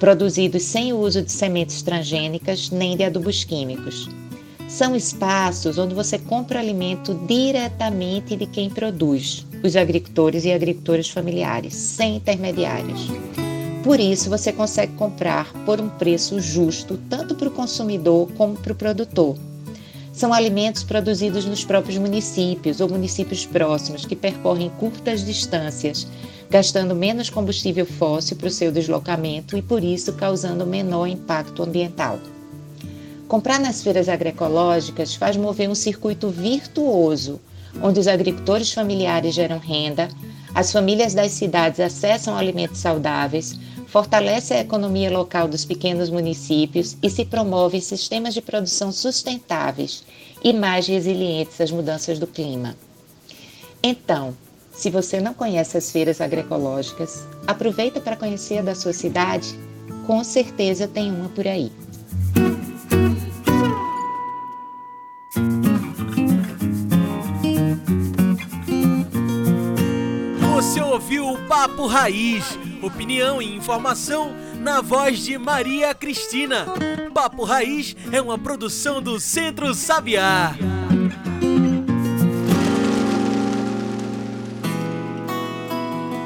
produzidos 0.00 0.62
sem 0.62 0.90
o 0.94 0.98
uso 0.98 1.20
de 1.20 1.32
sementes 1.32 1.82
transgênicas 1.82 2.70
nem 2.70 2.96
de 2.96 3.04
adubos 3.04 3.44
químicos. 3.44 4.08
São 4.72 4.96
espaços 4.96 5.76
onde 5.76 5.94
você 5.94 6.18
compra 6.18 6.58
alimento 6.58 7.12
diretamente 7.26 8.34
de 8.34 8.46
quem 8.46 8.70
produz, 8.70 9.46
os 9.62 9.76
agricultores 9.76 10.46
e 10.46 10.50
agricultoras 10.50 11.10
familiares, 11.10 11.74
sem 11.74 12.16
intermediários. 12.16 13.08
Por 13.84 14.00
isso, 14.00 14.30
você 14.30 14.50
consegue 14.50 14.94
comprar 14.94 15.52
por 15.66 15.78
um 15.78 15.90
preço 15.90 16.40
justo, 16.40 16.98
tanto 17.10 17.34
para 17.34 17.48
o 17.48 17.52
consumidor 17.52 18.32
como 18.32 18.56
para 18.56 18.72
o 18.72 18.74
produtor. 18.74 19.36
São 20.10 20.32
alimentos 20.32 20.82
produzidos 20.82 21.44
nos 21.44 21.62
próprios 21.62 21.98
municípios 21.98 22.80
ou 22.80 22.88
municípios 22.88 23.44
próximos 23.44 24.06
que 24.06 24.16
percorrem 24.16 24.70
curtas 24.80 25.22
distâncias, 25.22 26.06
gastando 26.48 26.94
menos 26.94 27.28
combustível 27.28 27.84
fóssil 27.84 28.38
para 28.38 28.48
o 28.48 28.50
seu 28.50 28.72
deslocamento 28.72 29.54
e, 29.54 29.60
por 29.60 29.84
isso, 29.84 30.14
causando 30.14 30.64
menor 30.64 31.08
impacto 31.08 31.62
ambiental. 31.62 32.18
Comprar 33.32 33.58
nas 33.58 33.82
feiras 33.82 34.10
agroecológicas 34.10 35.14
faz 35.14 35.38
mover 35.38 35.66
um 35.66 35.74
circuito 35.74 36.28
virtuoso, 36.28 37.40
onde 37.80 37.98
os 37.98 38.06
agricultores 38.06 38.74
familiares 38.74 39.34
geram 39.34 39.58
renda, 39.58 40.10
as 40.54 40.70
famílias 40.70 41.14
das 41.14 41.32
cidades 41.32 41.80
acessam 41.80 42.36
alimentos 42.36 42.80
saudáveis, 42.80 43.58
fortalece 43.86 44.52
a 44.52 44.60
economia 44.60 45.10
local 45.10 45.48
dos 45.48 45.64
pequenos 45.64 46.10
municípios 46.10 46.94
e 47.02 47.08
se 47.08 47.24
promove 47.24 47.80
sistemas 47.80 48.34
de 48.34 48.42
produção 48.42 48.92
sustentáveis 48.92 50.04
e 50.44 50.52
mais 50.52 50.86
resilientes 50.86 51.58
às 51.58 51.70
mudanças 51.70 52.18
do 52.18 52.26
clima. 52.26 52.76
Então, 53.82 54.36
se 54.74 54.90
você 54.90 55.22
não 55.22 55.32
conhece 55.32 55.78
as 55.78 55.90
feiras 55.90 56.20
agroecológicas, 56.20 57.26
aproveita 57.46 57.98
para 57.98 58.14
conhecer 58.14 58.58
a 58.58 58.62
da 58.62 58.74
sua 58.74 58.92
cidade, 58.92 59.58
com 60.06 60.22
certeza 60.22 60.86
tem 60.86 61.10
uma 61.10 61.30
por 61.30 61.48
aí. 61.48 61.72
Papo 71.52 71.86
Raiz 71.86 72.58
opinião 72.80 73.42
e 73.42 73.54
informação 73.54 74.34
na 74.58 74.80
voz 74.80 75.18
de 75.18 75.36
Maria 75.36 75.94
Cristina. 75.94 76.64
Papo 77.12 77.44
Raiz 77.44 77.94
é 78.10 78.22
uma 78.22 78.38
produção 78.38 79.02
do 79.02 79.20
Centro 79.20 79.74
Sabiá. 79.74 80.56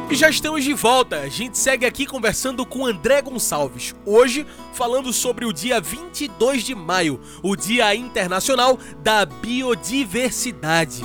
E 0.08 0.14
já 0.14 0.30
estamos 0.30 0.62
de 0.62 0.72
volta. 0.72 1.22
A 1.22 1.28
gente 1.28 1.58
segue 1.58 1.84
aqui 1.84 2.06
conversando 2.06 2.64
com 2.64 2.86
André 2.86 3.20
Gonçalves. 3.20 3.96
Hoje, 4.06 4.46
falando 4.74 5.12
sobre 5.12 5.44
o 5.44 5.52
dia 5.52 5.80
22 5.80 6.62
de 6.62 6.76
maio, 6.76 7.20
o 7.42 7.56
Dia 7.56 7.92
Internacional 7.96 8.78
da 9.02 9.26
Biodiversidade. 9.26 11.02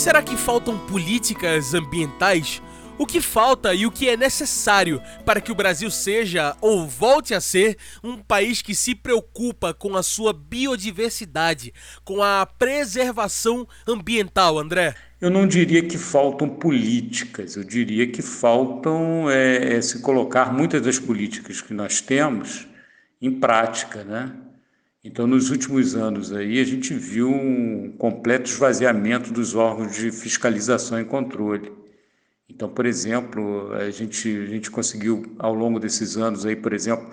Será 0.00 0.22
que 0.22 0.34
faltam 0.34 0.78
políticas 0.86 1.74
ambientais? 1.74 2.62
O 2.96 3.04
que 3.04 3.20
falta 3.20 3.74
e 3.74 3.84
o 3.84 3.90
que 3.90 4.08
é 4.08 4.16
necessário 4.16 4.98
para 5.26 5.42
que 5.42 5.52
o 5.52 5.54
Brasil 5.54 5.90
seja 5.90 6.56
ou 6.58 6.88
volte 6.88 7.34
a 7.34 7.40
ser 7.40 7.76
um 8.02 8.16
país 8.16 8.62
que 8.62 8.74
se 8.74 8.94
preocupa 8.94 9.74
com 9.74 9.98
a 9.98 10.02
sua 10.02 10.32
biodiversidade, 10.32 11.74
com 12.02 12.22
a 12.22 12.46
preservação 12.46 13.68
ambiental, 13.86 14.58
André? 14.58 14.94
Eu 15.20 15.28
não 15.28 15.46
diria 15.46 15.82
que 15.82 15.98
faltam 15.98 16.48
políticas, 16.48 17.56
eu 17.56 17.62
diria 17.62 18.06
que 18.06 18.22
faltam 18.22 19.28
é, 19.28 19.74
é 19.74 19.82
se 19.82 20.00
colocar 20.00 20.50
muitas 20.50 20.80
das 20.80 20.98
políticas 20.98 21.60
que 21.60 21.74
nós 21.74 22.00
temos 22.00 22.66
em 23.20 23.38
prática, 23.38 24.02
né? 24.02 24.32
Então, 25.02 25.26
nos 25.26 25.50
últimos 25.50 25.96
anos 25.96 26.30
aí, 26.30 26.60
a 26.60 26.64
gente 26.64 26.92
viu 26.92 27.30
um 27.30 27.90
completo 27.96 28.50
esvaziamento 28.50 29.32
dos 29.32 29.54
órgãos 29.54 29.96
de 29.96 30.10
fiscalização 30.12 31.00
e 31.00 31.04
controle. 31.06 31.72
Então, 32.48 32.68
por 32.68 32.84
exemplo, 32.84 33.72
a 33.72 33.90
gente, 33.90 34.28
a 34.28 34.46
gente 34.46 34.70
conseguiu, 34.70 35.34
ao 35.38 35.54
longo 35.54 35.80
desses 35.80 36.18
anos 36.18 36.44
aí, 36.44 36.54
por 36.54 36.74
exemplo, 36.74 37.08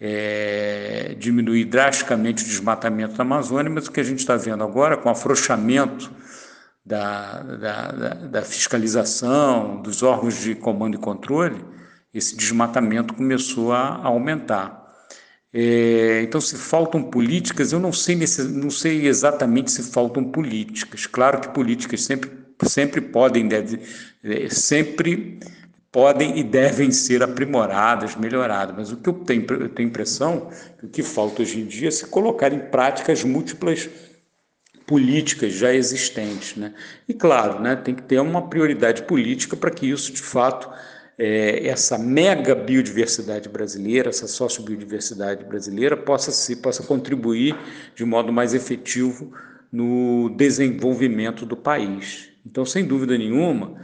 é, 0.00 1.14
diminuir 1.16 1.66
drasticamente 1.66 2.42
o 2.42 2.46
desmatamento 2.46 3.14
da 3.14 3.22
Amazônia, 3.22 3.70
mas 3.70 3.86
o 3.86 3.92
que 3.92 4.00
a 4.00 4.04
gente 4.04 4.18
está 4.18 4.36
vendo 4.36 4.64
agora, 4.64 4.96
com 4.96 5.08
o 5.08 5.12
afrouxamento 5.12 6.10
da, 6.84 7.40
da, 7.42 7.92
da, 7.92 8.14
da 8.14 8.42
fiscalização, 8.42 9.80
dos 9.80 10.02
órgãos 10.02 10.40
de 10.42 10.56
comando 10.56 10.96
e 10.96 11.00
controle, 11.00 11.64
esse 12.12 12.36
desmatamento 12.36 13.14
começou 13.14 13.72
a 13.72 14.04
aumentar. 14.04 14.87
É, 15.52 16.22
então, 16.22 16.40
se 16.40 16.56
faltam 16.56 17.02
políticas, 17.02 17.72
eu 17.72 17.80
não 17.80 17.92
sei, 17.92 18.16
não 18.50 18.70
sei 18.70 19.06
exatamente 19.06 19.70
se 19.70 19.82
faltam 19.82 20.24
políticas. 20.24 21.06
Claro 21.06 21.40
que 21.40 21.48
políticas 21.48 22.02
sempre, 22.02 22.30
sempre 22.64 23.00
podem, 23.00 23.48
deve, 23.48 23.80
é, 24.22 24.48
sempre 24.50 25.40
podem 25.90 26.38
e 26.38 26.44
devem 26.44 26.90
ser 26.90 27.22
aprimoradas, 27.22 28.14
melhoradas. 28.14 28.76
Mas 28.76 28.92
o 28.92 28.96
que 28.98 29.08
eu 29.08 29.14
tenho, 29.14 29.46
eu 29.50 29.68
tenho 29.70 29.88
impressão 29.88 30.50
que 30.78 30.86
o 30.86 30.88
que 30.88 31.02
falta 31.02 31.42
hoje 31.42 31.60
em 31.60 31.66
dia 31.66 31.88
é 31.88 31.90
se 31.90 32.06
colocar 32.06 32.52
em 32.52 32.60
prática 32.70 33.12
as 33.12 33.24
múltiplas 33.24 33.88
políticas 34.86 35.52
já 35.52 35.72
existentes. 35.72 36.56
Né? 36.56 36.74
E, 37.08 37.14
claro, 37.14 37.60
né, 37.60 37.76
tem 37.76 37.94
que 37.94 38.02
ter 38.02 38.20
uma 38.20 38.48
prioridade 38.48 39.02
política 39.02 39.56
para 39.56 39.70
que 39.70 39.88
isso, 39.88 40.12
de 40.12 40.22
fato, 40.22 40.70
é, 41.18 41.66
essa 41.66 41.98
mega 41.98 42.54
biodiversidade 42.54 43.48
brasileira, 43.48 44.08
essa 44.08 44.28
sociobiodiversidade 44.28 45.44
brasileira, 45.44 45.96
possa, 45.96 46.30
se, 46.30 46.56
possa 46.56 46.82
contribuir 46.84 47.56
de 47.94 48.04
modo 48.04 48.32
mais 48.32 48.54
efetivo 48.54 49.32
no 49.72 50.30
desenvolvimento 50.36 51.44
do 51.44 51.56
país. 51.56 52.30
Então, 52.46 52.64
sem 52.64 52.86
dúvida 52.86 53.18
nenhuma, 53.18 53.74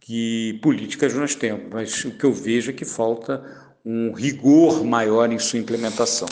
que 0.00 0.58
políticas 0.62 1.14
nós 1.14 1.34
temos, 1.34 1.66
mas 1.72 2.04
o 2.04 2.10
que 2.10 2.24
eu 2.24 2.32
vejo 2.32 2.70
é 2.70 2.74
que 2.74 2.84
falta 2.84 3.42
um 3.84 4.12
rigor 4.12 4.84
maior 4.84 5.32
em 5.32 5.38
sua 5.38 5.58
implementação. 5.58 6.28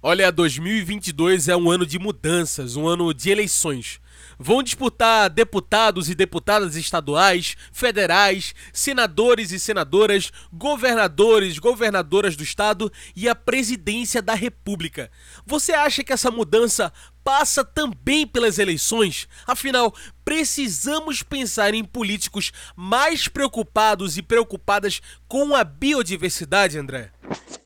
Olha, 0.00 0.30
2022 0.30 1.48
é 1.48 1.56
um 1.56 1.68
ano 1.68 1.84
de 1.84 1.98
mudanças, 1.98 2.76
um 2.76 2.86
ano 2.86 3.12
de 3.12 3.28
eleições. 3.28 4.00
Vão 4.38 4.62
disputar 4.62 5.30
deputados 5.30 6.08
e 6.08 6.14
deputadas 6.14 6.76
estaduais, 6.76 7.56
federais, 7.72 8.54
senadores 8.72 9.52
e 9.52 9.58
senadoras, 9.58 10.30
governadores, 10.52 11.58
governadoras 11.58 12.36
do 12.36 12.42
estado 12.42 12.92
e 13.14 13.28
a 13.28 13.34
presidência 13.34 14.20
da 14.20 14.34
República. 14.34 15.10
Você 15.46 15.72
acha 15.72 16.04
que 16.04 16.12
essa 16.12 16.30
mudança 16.30 16.92
passa 17.24 17.64
também 17.64 18.26
pelas 18.26 18.58
eleições? 18.58 19.28
Afinal, 19.46 19.92
precisamos 20.24 21.22
pensar 21.22 21.74
em 21.74 21.84
políticos 21.84 22.52
mais 22.76 23.26
preocupados 23.26 24.16
e 24.16 24.22
preocupadas 24.22 25.00
com 25.26 25.54
a 25.56 25.64
biodiversidade, 25.64 26.78
André? 26.78 27.10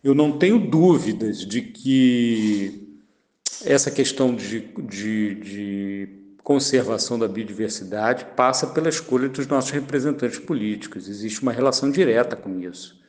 Eu 0.03 0.15
não 0.15 0.39
tenho 0.39 0.59
dúvidas 0.59 1.47
de 1.47 1.61
que 1.61 2.89
essa 3.65 3.91
questão 3.91 4.35
de, 4.35 4.61
de, 4.89 5.35
de 5.35 6.09
conservação 6.43 7.19
da 7.19 7.29
biodiversidade 7.29 8.27
passa 8.37 8.67
pela 8.67 8.89
escolha 8.89 9.29
dos 9.29 9.47
nossos 9.47 9.71
representantes 9.71 10.39
políticos. 10.39 11.09
Existe 11.09 11.43
uma 11.43 11.53
relação 11.53 11.91
direta 11.91 12.37
com 12.37 12.59
isso. 12.61 13.01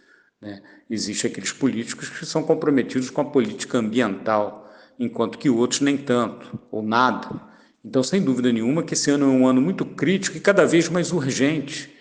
Né? 0.42 0.62
Existem 0.90 1.30
aqueles 1.30 1.52
políticos 1.52 2.10
que 2.10 2.26
são 2.26 2.44
comprometidos 2.44 3.10
com 3.10 3.22
a 3.22 3.26
política 3.26 3.78
ambiental, 3.78 4.70
enquanto 5.00 5.38
que 5.38 5.50
outros 5.50 5.82
nem 5.82 5.98
tanto, 5.98 6.60
ou 6.72 6.82
nada. 6.82 7.42
Então, 7.84 8.04
sem 8.04 8.22
dúvida 8.22 8.52
nenhuma, 8.52 8.84
que 8.84 8.94
esse 8.94 9.10
ano 9.10 9.26
é 9.26 9.30
um 9.30 9.48
ano 9.48 9.62
muito 9.62 9.86
crítico 9.86 10.38
e 10.38 10.40
cada 10.40 10.66
vez 10.66 10.90
mais 10.90 11.12
urgente, 11.12 11.92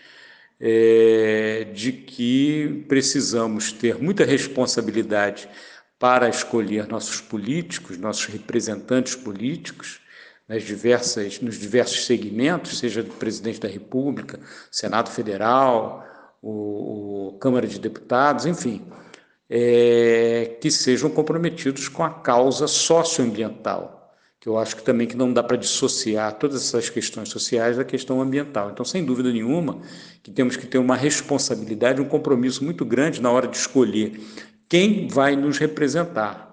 é, 0.61 1.69
de 1.73 1.90
que 1.90 2.85
precisamos 2.87 3.73
ter 3.73 3.99
muita 3.99 4.25
responsabilidade 4.25 5.49
para 5.99 6.29
escolher 6.29 6.87
nossos 6.87 7.21
políticos, 7.21 7.97
nossos 7.97 8.27
representantes 8.27 9.14
políticos, 9.14 10.00
nas 10.51 10.65
diversas, 10.65 11.41
nos 11.41 11.55
diversos 11.57 12.07
segmentos, 12.07 12.81
seja 12.81 13.05
do 13.05 13.13
presidente 13.13 13.61
da 13.61 13.69
República, 13.69 14.41
Senado 14.69 15.09
Federal, 15.09 16.05
o, 16.43 17.29
o 17.29 17.39
Câmara 17.39 17.69
de 17.69 17.79
Deputados, 17.79 18.47
enfim, 18.47 18.83
é, 19.49 20.57
que 20.61 20.69
sejam 20.69 21.09
comprometidos 21.09 21.87
com 21.87 22.03
a 22.03 22.11
causa 22.11 22.67
socioambiental, 22.67 24.13
que 24.41 24.49
eu 24.49 24.59
acho 24.59 24.75
que 24.75 24.83
também 24.83 25.07
que 25.07 25.17
não 25.17 25.33
dá 25.33 25.41
para 25.41 25.57
dissociar 25.57 26.33
todas 26.33 26.57
essas 26.57 26.91
questões 26.91 27.29
sociais 27.29 27.77
da 27.77 27.85
questão 27.85 28.21
ambiental. 28.21 28.73
Então, 28.73 28.85
sem 28.85 29.05
dúvida 29.05 29.31
nenhuma, 29.31 29.81
que 30.21 30.33
temos 30.33 30.57
que 30.57 30.67
ter 30.67 30.79
uma 30.79 30.97
responsabilidade, 30.97 32.01
um 32.01 32.09
compromisso 32.09 32.65
muito 32.65 32.85
grande 32.85 33.23
na 33.23 33.31
hora 33.31 33.47
de 33.47 33.57
escolher 33.57 34.21
quem 34.69 35.07
vai 35.07 35.37
nos 35.37 35.59
representar 35.59 36.50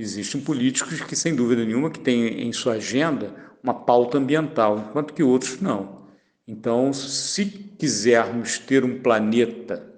Existem 0.00 0.40
políticos 0.40 1.00
que, 1.00 1.16
sem 1.16 1.34
dúvida 1.34 1.64
nenhuma, 1.64 1.90
que 1.90 1.98
têm 1.98 2.46
em 2.46 2.52
sua 2.52 2.74
agenda 2.74 3.34
uma 3.60 3.74
pauta 3.74 4.16
ambiental, 4.16 4.78
enquanto 4.78 5.12
que 5.12 5.24
outros 5.24 5.60
não. 5.60 6.06
Então, 6.46 6.92
se 6.92 7.44
quisermos 7.44 8.60
ter 8.60 8.84
um 8.84 9.02
planeta 9.02 9.92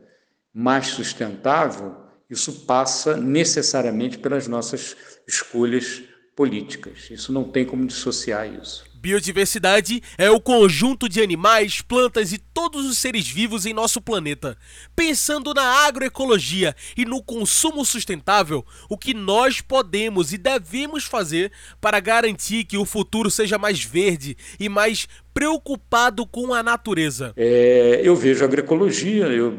mais 0.55 0.87
sustentável, 0.87 1.95
Isso 2.31 2.65
passa 2.65 3.17
necessariamente 3.17 4.17
pelas 4.17 4.47
nossas 4.47 4.97
escolhas 5.27 6.01
políticas. 6.37 7.11
Isso 7.11 7.33
não 7.33 7.43
tem 7.43 7.67
como 7.67 7.85
dissociar 7.85 8.47
isso. 8.47 8.85
Biodiversidade 9.01 10.03
é 10.19 10.31
o 10.31 10.39
conjunto 10.39 11.09
de 11.09 11.23
animais, 11.23 11.81
plantas 11.81 12.33
e 12.33 12.39
todos 12.39 12.85
os 12.85 12.99
seres 12.99 13.27
vivos 13.27 13.65
em 13.65 13.73
nosso 13.73 13.99
planeta. 13.99 14.59
Pensando 14.95 15.55
na 15.55 15.87
agroecologia 15.87 16.77
e 16.95 17.07
no 17.07 17.23
consumo 17.23 17.83
sustentável, 17.83 18.63
o 18.91 18.99
que 18.99 19.15
nós 19.15 19.63
podemos 19.63 20.35
e 20.35 20.39
devemos 20.39 21.05
fazer 21.05 21.51
para 21.81 21.99
garantir 21.99 22.65
que 22.65 22.77
o 22.77 22.85
futuro 22.85 23.31
seja 23.31 23.57
mais 23.57 23.83
verde 23.83 24.37
e 24.59 24.69
mais 24.69 25.09
preocupado 25.33 26.27
com 26.27 26.53
a 26.53 26.63
natureza? 26.63 27.33
É, 27.39 28.03
eu 28.05 28.15
vejo 28.15 28.43
a 28.43 28.47
agroecologia, 28.47 29.29
eu 29.29 29.57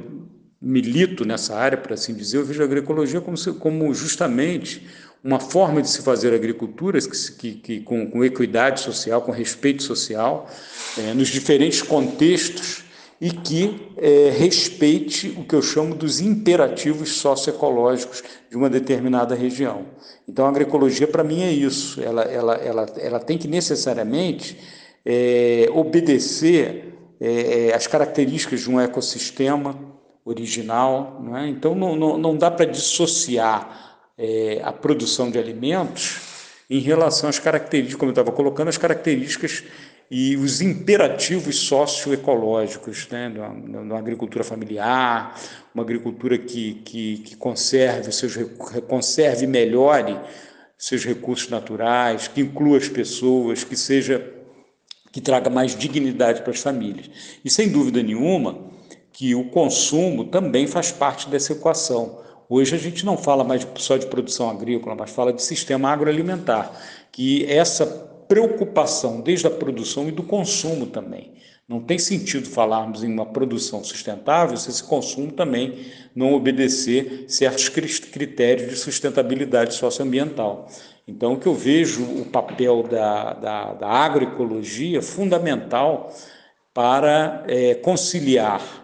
milito 0.61 1.25
nessa 1.25 1.55
área, 1.55 1.79
por 1.79 1.93
assim 1.93 2.13
dizer, 2.13 2.37
eu 2.37 2.45
vejo 2.45 2.61
a 2.61 2.65
agroecologia 2.65 3.19
como, 3.19 3.35
como 3.55 3.91
justamente 3.95 4.85
uma 5.23 5.39
forma 5.39 5.81
de 5.81 5.89
se 5.89 6.01
fazer 6.01 6.33
agricultura 6.33 6.99
que, 7.37 7.53
que, 7.53 7.79
com, 7.81 8.09
com, 8.09 8.23
equidade 8.23 8.79
social, 8.79 9.21
com 9.21 9.31
respeito 9.31 9.83
social, 9.83 10.49
é, 10.97 11.13
nos 11.13 11.27
diferentes 11.27 11.81
contextos 11.81 12.83
e 13.19 13.29
que 13.29 13.91
é, 13.97 14.31
respeite 14.35 15.35
o 15.37 15.43
que 15.43 15.53
eu 15.53 15.61
chamo 15.61 15.93
dos 15.93 16.19
imperativos 16.19 17.17
socioecológicos 17.17 18.23
de 18.49 18.57
uma 18.57 18.67
determinada 18.67 19.35
região. 19.35 19.85
Então, 20.27 20.47
a 20.47 20.49
agroecologia, 20.49 21.07
para 21.07 21.23
mim, 21.23 21.43
é 21.43 21.51
isso. 21.51 22.01
Ela, 22.01 22.23
ela, 22.23 22.55
ela, 22.55 22.85
ela 22.97 23.19
tem 23.19 23.37
que 23.37 23.47
necessariamente 23.47 24.57
é, 25.05 25.69
obedecer 25.71 26.95
é, 27.19 27.71
as 27.75 27.85
características 27.85 28.61
de 28.61 28.71
um 28.71 28.79
ecossistema 28.79 29.77
original. 30.25 31.21
Não 31.23 31.37
é? 31.37 31.47
Então, 31.47 31.75
não, 31.75 31.95
não, 31.95 32.17
não 32.17 32.35
dá 32.35 32.49
para 32.49 32.65
dissociar 32.65 33.90
é, 34.17 34.61
a 34.63 34.71
produção 34.71 35.31
de 35.31 35.37
alimentos 35.37 36.21
em 36.69 36.79
relação 36.79 37.29
às 37.29 37.39
características, 37.39 37.99
como 37.99 38.09
eu 38.09 38.13
estava 38.13 38.31
colocando, 38.31 38.69
as 38.69 38.77
características 38.77 39.63
e 40.09 40.35
os 40.35 40.61
imperativos 40.61 41.57
socioecológicos, 41.59 43.07
né, 43.09 43.29
numa, 43.29 43.97
agricultura 43.97 44.43
familiar, 44.43 45.39
uma 45.73 45.83
agricultura 45.83 46.37
que, 46.37 46.75
que, 46.85 47.17
que 47.19 47.35
conserve, 47.37 48.11
seus, 48.11 48.37
conserve 48.87 49.45
e 49.45 49.47
melhore 49.47 50.19
seus 50.77 51.05
recursos 51.05 51.49
naturais, 51.49 52.27
que 52.27 52.41
inclua 52.41 52.77
as 52.77 52.89
pessoas, 52.89 53.63
que 53.63 53.77
seja 53.77 54.33
que 55.11 55.21
traga 55.21 55.49
mais 55.49 55.75
dignidade 55.75 56.41
para 56.41 56.51
as 56.51 56.59
famílias. 56.59 57.09
E 57.43 57.49
sem 57.49 57.69
dúvida 57.69 58.01
nenhuma 58.01 58.71
que 59.11 59.35
o 59.35 59.49
consumo 59.49 60.25
também 60.25 60.67
faz 60.67 60.91
parte 60.91 61.29
dessa 61.29 61.53
equação. 61.53 62.19
Hoje 62.53 62.75
a 62.75 62.77
gente 62.77 63.05
não 63.05 63.15
fala 63.15 63.45
mais 63.45 63.65
só 63.75 63.95
de 63.95 64.07
produção 64.07 64.49
agrícola, 64.49 64.93
mas 64.93 65.11
fala 65.11 65.31
de 65.31 65.41
sistema 65.41 65.87
agroalimentar, 65.89 66.69
que 67.09 67.45
essa 67.45 67.85
preocupação 68.27 69.21
desde 69.21 69.47
a 69.47 69.49
produção 69.49 70.09
e 70.09 70.11
do 70.11 70.21
consumo 70.21 70.87
também. 70.87 71.31
Não 71.65 71.79
tem 71.79 71.97
sentido 71.97 72.49
falarmos 72.49 73.05
em 73.05 73.13
uma 73.13 73.25
produção 73.25 73.81
sustentável 73.85 74.57
se 74.57 74.69
esse 74.69 74.83
consumo 74.83 75.31
também 75.31 75.85
não 76.13 76.33
obedecer 76.33 77.23
certos 77.29 77.69
critérios 77.69 78.69
de 78.69 78.75
sustentabilidade 78.75 79.73
socioambiental. 79.73 80.67
Então, 81.07 81.31
o 81.31 81.39
que 81.39 81.47
eu 81.47 81.55
vejo 81.55 82.03
o 82.03 82.25
papel 82.25 82.83
da, 82.83 83.31
da, 83.31 83.73
da 83.75 83.87
agroecologia 83.87 85.01
fundamental 85.01 86.13
para 86.73 87.45
é, 87.47 87.75
conciliar 87.75 88.80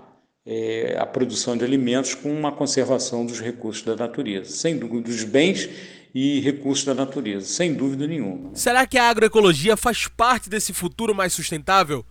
é, 0.48 0.96
a 0.98 1.06
produção 1.06 1.58
de 1.58 1.66
alimentos 1.66 2.16
com 2.16 2.32
uma 2.32 2.54
conservação 2.54 3.26
dos 3.26 3.42
recursos 3.42 3.84
da 3.84 3.96
natureza, 3.96 4.50
sem 4.52 4.78
dúvida, 4.78 5.02
dos 5.02 5.26
bens 5.26 5.70
e 6.16 6.40
recursos 6.40 6.86
da 6.86 6.94
natureza, 6.94 7.46
sem 7.46 7.74
dúvida 7.74 8.08
nenhuma. 8.08 8.52
Será 8.54 8.88
que 8.88 8.98
a 8.98 9.10
agroecologia 9.10 9.76
faz 9.76 10.08
parte 10.08 10.50
desse 10.50 10.72
futuro 10.72 11.14
mais 11.14 11.34
sustentável? 11.34 12.06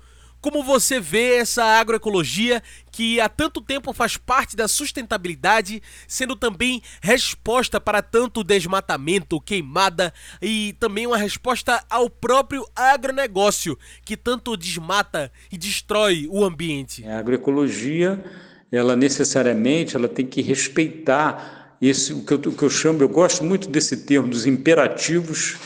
Como 0.46 0.62
você 0.62 1.00
vê 1.00 1.38
essa 1.38 1.64
agroecologia 1.64 2.62
que 2.92 3.20
há 3.20 3.28
tanto 3.28 3.61
tempo 3.61 3.92
faz 3.92 4.16
parte 4.16 4.54
da 4.54 4.68
sustentabilidade, 4.68 5.82
sendo 6.06 6.37
também 6.37 6.80
resposta 7.02 7.80
para 7.80 8.00
tanto 8.00 8.44
desmatamento, 8.44 9.40
queimada 9.40 10.14
e 10.40 10.76
também 10.78 11.04
uma 11.04 11.16
resposta 11.16 11.82
ao 11.90 12.09
próprio 12.09 12.64
agronegócio 12.76 13.76
que 14.04 14.16
tanto 14.16 14.56
desmata 14.56 15.32
e 15.50 15.59
destrói 15.59 16.28
o 16.30 16.44
ambiente? 16.44 17.04
A 17.04 17.18
agroecologia, 17.18 18.24
ela 18.70 18.94
necessariamente, 18.94 19.96
ela 19.96 20.06
tem 20.06 20.24
que 20.24 20.42
respeitar 20.42 21.76
esse 21.82 22.12
o 22.12 22.24
que 22.24 22.32
eu, 22.32 22.38
o 22.38 22.52
que 22.52 22.62
eu 22.62 22.70
chamo, 22.70 23.02
eu 23.02 23.09
gosto 23.09 23.42
muito 23.42 23.68
desse 23.68 23.96
termo 23.96 24.28
dos 24.28 24.46
imperativos 24.46 25.56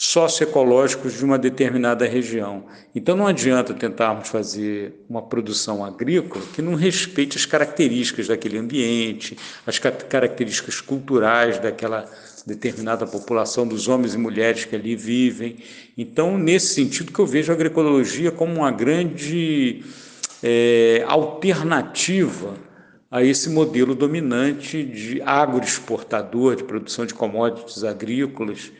socioecológicos 0.00 1.18
de 1.18 1.24
uma 1.24 1.36
determinada 1.36 2.06
região. 2.06 2.66
Então 2.94 3.16
não 3.16 3.26
adianta 3.26 3.74
tentarmos 3.74 4.28
fazer 4.28 4.94
uma 5.10 5.20
produção 5.20 5.84
agrícola 5.84 6.44
que 6.54 6.62
não 6.62 6.76
respeite 6.76 7.36
as 7.36 7.44
características 7.44 8.28
daquele 8.28 8.58
ambiente, 8.58 9.36
as 9.66 9.76
características 9.80 10.80
culturais 10.80 11.58
daquela 11.58 12.04
determinada 12.46 13.08
população 13.08 13.66
dos 13.66 13.88
homens 13.88 14.14
e 14.14 14.18
mulheres 14.18 14.64
que 14.64 14.76
ali 14.76 14.94
vivem. 14.94 15.56
Então, 15.96 16.38
nesse 16.38 16.74
sentido 16.74 17.12
que 17.12 17.18
eu 17.18 17.26
vejo 17.26 17.50
a 17.50 17.56
agroecologia 17.56 18.30
como 18.30 18.54
uma 18.54 18.70
grande 18.70 19.82
é, 20.40 21.04
alternativa 21.08 22.54
a 23.10 23.24
esse 23.24 23.50
modelo 23.50 23.96
dominante 23.96 24.84
de 24.84 25.20
agroexportador, 25.22 26.54
de 26.54 26.62
produção 26.62 27.04
de 27.04 27.14
commodities 27.14 27.82
agrícolas, 27.82 28.70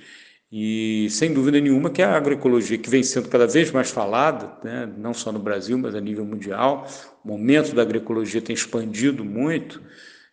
e 0.51 1.09
sem 1.11 1.33
dúvida 1.33 1.61
nenhuma 1.61 1.91
que 1.91 2.01
a 2.01 2.17
agroecologia, 2.17 2.79
que 2.79 2.89
vem 2.89 3.03
sendo 3.03 3.29
cada 3.29 3.47
vez 3.47 3.71
mais 3.71 3.91
falada, 3.91 4.53
né, 4.65 4.91
não 4.97 5.13
só 5.13 5.31
no 5.31 5.39
Brasil, 5.39 5.77
mas 5.77 5.95
a 5.95 6.01
nível 6.01 6.25
mundial, 6.25 6.87
o 7.23 7.29
momento 7.29 7.75
da 7.75 7.83
agroecologia 7.83 8.41
tem 8.41 8.55
expandido 8.55 9.25
muito, 9.25 9.83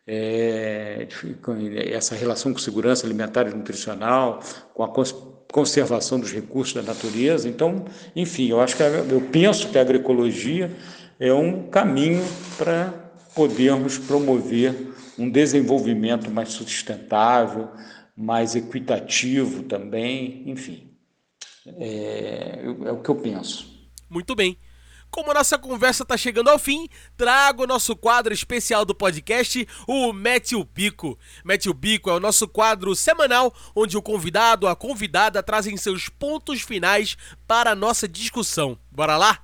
é, 0.07 1.07
essa 1.91 2.15
relação 2.15 2.53
com 2.53 2.59
segurança 2.59 3.05
alimentar 3.05 3.47
e 3.47 3.53
nutricional, 3.53 4.39
com 4.73 4.83
a 4.83 4.93
conservação 5.51 6.19
dos 6.19 6.31
recursos 6.31 6.73
da 6.73 6.81
natureza. 6.81 7.49
Então, 7.49 7.85
enfim, 8.15 8.49
eu 8.49 8.61
acho 8.61 8.77
que 8.77 8.83
a, 8.83 8.87
eu 8.87 9.21
penso 9.31 9.69
que 9.69 9.77
a 9.77 9.81
agroecologia 9.81 10.71
é 11.19 11.33
um 11.33 11.63
caminho 11.63 12.23
para 12.57 12.93
podermos 13.33 13.97
promover 13.97 14.93
um 15.17 15.29
desenvolvimento 15.29 16.29
mais 16.29 16.49
sustentável, 16.49 17.69
mais 18.15 18.55
equitativo 18.55 19.63
também, 19.63 20.43
enfim. 20.49 20.91
É, 21.65 22.61
é 22.85 22.91
o 22.91 23.01
que 23.01 23.09
eu 23.09 23.15
penso. 23.15 23.89
Muito 24.09 24.35
bem. 24.35 24.57
Como 25.09 25.31
a 25.31 25.33
nossa 25.33 25.57
conversa 25.57 26.03
está 26.03 26.17
chegando 26.17 26.49
ao 26.49 26.59
fim, 26.59 26.89
trago 27.15 27.63
o 27.63 27.67
nosso 27.67 27.95
quadro 27.95 28.33
especial 28.33 28.83
do 28.83 28.93
podcast, 28.93 29.65
o 29.87 30.11
Mete 30.11 30.55
o 30.55 30.63
Bico. 30.65 31.17
Mete 31.43 31.69
o 31.69 31.73
Bico 31.73 32.09
é 32.09 32.13
o 32.13 32.19
nosso 32.19 32.47
quadro 32.47 32.93
semanal 32.95 33.53
onde 33.73 33.95
o 33.95 34.01
convidado 34.01 34.65
ou 34.65 34.71
a 34.71 34.75
convidada 34.75 35.41
trazem 35.41 35.77
seus 35.77 36.09
pontos 36.09 36.61
finais 36.61 37.15
para 37.47 37.71
a 37.71 37.75
nossa 37.75 38.07
discussão. 38.09 38.77
Bora 38.91 39.15
lá? 39.15 39.41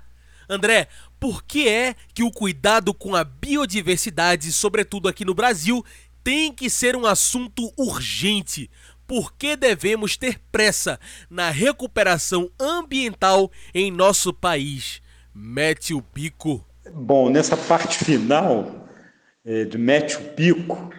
André, 0.49 0.89
por 1.17 1.41
que 1.41 1.69
é 1.69 1.95
que 2.13 2.23
o 2.23 2.31
cuidado 2.31 2.93
com 2.93 3.15
a 3.15 3.23
biodiversidade, 3.23 4.51
sobretudo 4.51 5.07
aqui 5.07 5.23
no 5.23 5.33
Brasil, 5.33 5.85
tem 6.23 6.53
que 6.53 6.69
ser 6.69 6.95
um 6.95 7.05
assunto 7.05 7.71
urgente. 7.77 8.69
Por 9.07 9.33
que 9.33 9.55
devemos 9.55 10.15
ter 10.15 10.39
pressa 10.51 10.99
na 11.29 11.49
recuperação 11.49 12.49
ambiental 12.59 13.51
em 13.73 13.91
nosso 13.91 14.33
país? 14.33 15.01
Mete 15.33 15.93
o 15.93 16.01
pico. 16.01 16.65
Bom, 16.93 17.29
nessa 17.29 17.57
parte 17.57 18.03
final 18.03 18.87
é, 19.45 19.65
de 19.65 19.77
mete 19.77 20.17
o 20.17 20.21
pico, 20.33 20.75
o 20.75 20.91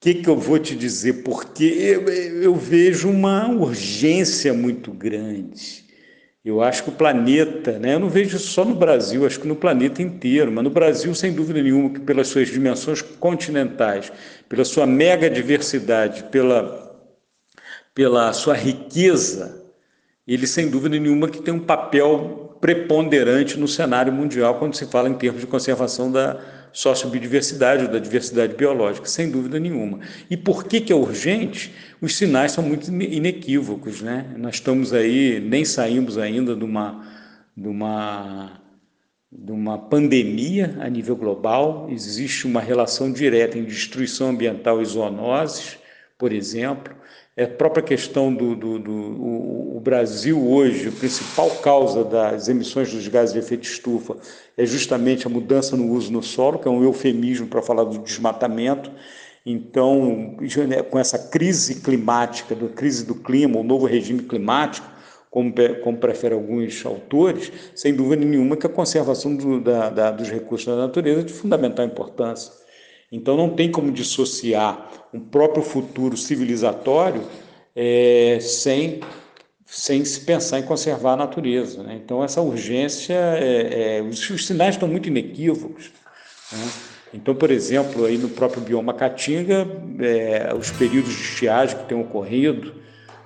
que, 0.00 0.14
que 0.14 0.28
eu 0.28 0.36
vou 0.36 0.58
te 0.58 0.76
dizer? 0.76 1.22
Porque 1.22 1.64
eu, 1.64 2.08
eu 2.08 2.54
vejo 2.54 3.08
uma 3.08 3.48
urgência 3.48 4.52
muito 4.52 4.92
grande 4.92 5.83
eu 6.44 6.62
acho 6.62 6.84
que 6.84 6.90
o 6.90 6.92
planeta, 6.92 7.78
né, 7.78 7.94
eu 7.94 8.00
não 8.00 8.10
vejo 8.10 8.38
só 8.38 8.66
no 8.66 8.74
Brasil, 8.74 9.26
acho 9.26 9.40
que 9.40 9.48
no 9.48 9.56
planeta 9.56 10.02
inteiro, 10.02 10.52
mas 10.52 10.62
no 10.62 10.68
Brasil, 10.68 11.14
sem 11.14 11.32
dúvida 11.32 11.62
nenhuma, 11.62 11.90
que 11.90 12.00
pelas 12.00 12.28
suas 12.28 12.48
dimensões 12.48 13.00
continentais, 13.00 14.12
pela 14.46 14.64
sua 14.64 14.86
mega 14.86 15.30
diversidade, 15.30 16.24
pela, 16.24 16.94
pela 17.94 18.30
sua 18.34 18.54
riqueza, 18.54 19.64
ele, 20.28 20.46
sem 20.46 20.68
dúvida 20.68 20.98
nenhuma, 20.98 21.28
que 21.28 21.40
tem 21.40 21.54
um 21.54 21.60
papel 21.60 22.58
preponderante 22.60 23.58
no 23.58 23.66
cenário 23.66 24.12
mundial 24.12 24.58
quando 24.58 24.74
se 24.74 24.86
fala 24.86 25.08
em 25.08 25.14
termos 25.14 25.40
de 25.40 25.46
conservação 25.46 26.12
da, 26.12 26.40
sociobiodiversidade 26.74 27.84
ou 27.84 27.90
da 27.90 28.00
diversidade 28.00 28.54
biológica, 28.54 29.06
sem 29.06 29.30
dúvida 29.30 29.60
nenhuma. 29.60 30.00
E 30.28 30.36
por 30.36 30.64
que, 30.64 30.80
que 30.80 30.92
é 30.92 30.96
urgente? 30.96 31.72
Os 32.00 32.16
sinais 32.16 32.50
são 32.50 32.64
muito 32.64 32.92
inequívocos. 32.92 34.02
Né? 34.02 34.34
Nós 34.36 34.56
estamos 34.56 34.92
aí, 34.92 35.38
nem 35.38 35.64
saímos 35.64 36.18
ainda 36.18 36.56
de 36.56 36.64
uma, 36.64 37.06
de 37.56 37.68
uma, 37.68 38.60
de 39.30 39.52
uma 39.52 39.78
pandemia 39.78 40.76
a 40.80 40.88
nível 40.90 41.14
global, 41.14 41.86
existe 41.88 42.44
uma 42.44 42.60
relação 42.60 43.12
direta 43.12 43.56
em 43.56 43.64
destruição 43.64 44.30
ambiental 44.30 44.82
e 44.82 44.84
zoonoses, 44.84 45.78
por 46.18 46.32
exemplo. 46.32 46.92
É 47.36 47.44
a 47.44 47.48
própria 47.48 47.82
questão 47.82 48.32
do, 48.32 48.54
do, 48.54 48.78
do 48.78 48.92
o, 48.92 49.76
o, 49.76 49.80
Brasil 49.80 50.40
hoje, 50.40 50.88
a 50.88 50.92
principal 50.92 51.50
causa 51.56 52.04
das 52.04 52.48
emissões 52.48 52.92
dos 52.92 53.08
gases 53.08 53.32
de 53.32 53.40
efeito 53.40 53.64
estufa 53.64 54.16
é 54.56 54.64
justamente 54.64 55.26
a 55.26 55.30
mudança 55.30 55.76
no 55.76 55.90
uso 55.90 56.12
no 56.12 56.22
solo, 56.22 56.60
que 56.60 56.68
é 56.68 56.70
um 56.70 56.84
eufemismo 56.84 57.48
para 57.48 57.60
falar 57.60 57.82
do 57.82 57.98
desmatamento. 57.98 58.88
Então, 59.44 60.36
né, 60.68 60.82
com 60.82 60.96
essa 60.96 61.18
crise 61.18 61.80
climática, 61.80 62.54
da 62.54 62.68
crise 62.68 63.04
do 63.04 63.16
clima, 63.16 63.58
o 63.58 63.64
novo 63.64 63.84
regime 63.84 64.22
climático, 64.22 64.88
como, 65.28 65.52
como 65.82 65.98
preferem 65.98 66.38
alguns 66.38 66.86
autores, 66.86 67.50
sem 67.74 67.92
dúvida 67.92 68.24
nenhuma 68.24 68.56
que 68.56 68.66
a 68.66 68.70
conservação 68.70 69.34
do, 69.34 69.60
da, 69.60 69.90
da, 69.90 70.10
dos 70.12 70.30
recursos 70.30 70.68
da 70.68 70.76
natureza 70.76 71.22
é 71.22 71.24
de 71.24 71.32
fundamental 71.32 71.84
importância. 71.84 72.52
Então 73.10 73.36
não 73.36 73.50
tem 73.50 73.70
como 73.70 73.90
dissociar 73.90 75.03
um 75.14 75.20
próprio 75.20 75.62
futuro 75.62 76.16
civilizatório 76.16 77.22
é, 77.74 78.38
sem, 78.40 79.00
sem 79.64 80.04
se 80.04 80.20
pensar 80.20 80.58
em 80.58 80.62
conservar 80.64 81.12
a 81.12 81.16
natureza. 81.16 81.82
Né? 81.82 82.00
Então 82.04 82.22
essa 82.22 82.40
urgência, 82.40 83.14
é, 83.14 83.98
é, 83.98 84.02
os, 84.02 84.28
os, 84.28 84.46
sinais 84.46 84.74
estão 84.74 84.88
muito 84.88 85.08
inequívocos. 85.08 85.92
Né? 86.52 86.68
Então, 87.14 87.34
por 87.34 87.50
exemplo, 87.50 88.04
aí 88.04 88.18
no 88.18 88.28
próprio 88.28 88.60
bioma 88.60 88.92
Caatinga, 88.92 89.66
é, 90.00 90.52
os 90.52 90.70
períodos 90.72 91.14
de 91.14 91.22
estiagem 91.22 91.78
que 91.78 91.84
têm 91.84 91.98
ocorrido, 91.98 92.84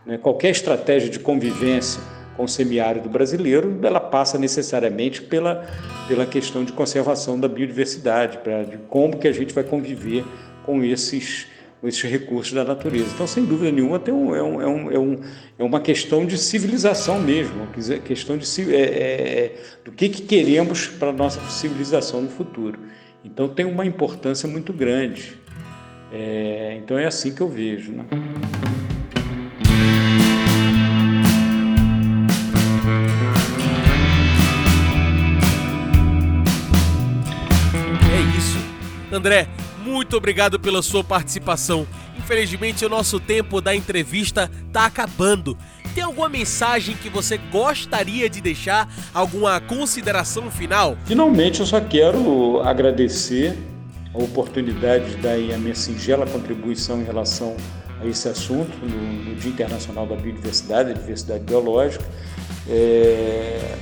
né? 0.09 0.17
Qualquer 0.17 0.51
estratégia 0.51 1.11
de 1.11 1.19
convivência 1.19 2.01
com 2.35 2.45
o 2.45 2.49
semiárido 2.49 3.11
brasileiro, 3.11 3.79
ela 3.83 4.01
passa 4.01 4.39
necessariamente 4.39 5.21
pela, 5.21 5.67
pela 6.07 6.25
questão 6.25 6.65
de 6.65 6.73
conservação 6.73 7.39
da 7.39 7.47
biodiversidade, 7.47 8.39
pra, 8.39 8.63
de 8.63 8.79
como 8.89 9.19
que 9.19 9.29
a 9.29 9.33
gente 9.33 9.53
vai 9.53 9.65
conviver 9.65 10.25
com 10.65 10.83
esses, 10.83 11.47
esses 11.83 12.03
recursos 12.03 12.53
da 12.53 12.65
natureza. 12.65 13.11
Então, 13.15 13.27
sem 13.27 13.45
dúvida 13.45 13.71
nenhuma, 13.71 13.99
tem 13.99 14.13
um, 14.13 14.35
é, 14.35 14.43
um, 14.43 14.61
é, 14.61 14.67
um, 14.67 14.91
é, 14.93 14.99
um, 14.99 15.21
é 15.59 15.63
uma 15.63 15.81
questão 15.81 16.27
de 16.27 16.37
civilização 16.37 17.21
mesmo, 17.21 17.69
questão 18.05 18.37
de, 18.37 18.75
é, 18.75 18.81
é, 18.81 18.83
é, 18.83 19.57
do 19.85 19.93
que, 19.93 20.09
que 20.09 20.23
queremos 20.23 20.87
para 20.87 21.11
a 21.11 21.13
nossa 21.13 21.41
civilização 21.51 22.23
no 22.23 22.29
futuro. 22.29 22.79
Então, 23.25 23.49
tem 23.49 23.67
uma 23.67 23.87
importância 23.87 24.49
muito 24.49 24.73
grande. 24.73 25.39
É, 26.13 26.79
então, 26.83 26.99
é 26.99 27.07
assim 27.07 27.35
que 27.35 27.41
eu 27.41 27.49
vejo. 27.49 27.93
Né? 27.93 28.05
André, 39.11 39.49
muito 39.89 40.17
obrigado 40.17 40.61
pela 40.61 40.83
sua 40.83 41.03
participação. 41.03 41.87
Infelizmente, 42.19 42.85
o 42.85 42.89
nosso 42.89 43.19
tempo 43.19 43.61
da 43.61 43.75
entrevista 43.75 44.51
está 44.67 44.85
acabando. 44.85 45.57
Tem 45.95 46.05
alguma 46.05 46.29
mensagem 46.29 46.95
que 46.95 47.09
você 47.09 47.39
gostaria 47.51 48.29
de 48.29 48.41
deixar? 48.41 48.89
Alguma 49.15 49.61
consideração 49.61 50.51
final? 50.51 50.97
Finalmente, 51.07 51.61
eu 51.61 51.67
só 51.67 51.81
quero 51.81 52.61
agradecer 52.61 53.57
a 54.15 54.19
oportunidade 54.19 55.11
de 55.11 55.17
dar 55.17 55.35
a 55.35 55.59
minha 55.59 55.75
singela 55.75 56.27
contribuição 56.27 57.01
em 57.01 57.05
relação 57.05 57.57
a 58.01 58.07
esse 58.07 58.29
assunto 58.29 58.77
no, 58.83 59.25
no 59.25 59.35
Dia 59.37 59.51
Internacional 59.51 60.07
da 60.07 60.15
Biodiversidade, 60.15 60.93
da 60.93 61.01
Diversidade 61.01 61.45
Biológica. 61.45 62.05
É, 62.69 63.77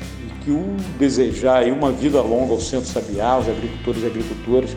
que 0.46 0.52
o 0.52 0.76
desejar 0.96 1.64
uma 1.64 1.90
vida 1.90 2.22
longa 2.22 2.52
ao 2.52 2.60
Centro 2.60 2.88
Sabiá, 2.88 3.30
aos 3.30 3.48
agricultores 3.48 4.04
e 4.04 4.06
agricultoras, 4.06 4.76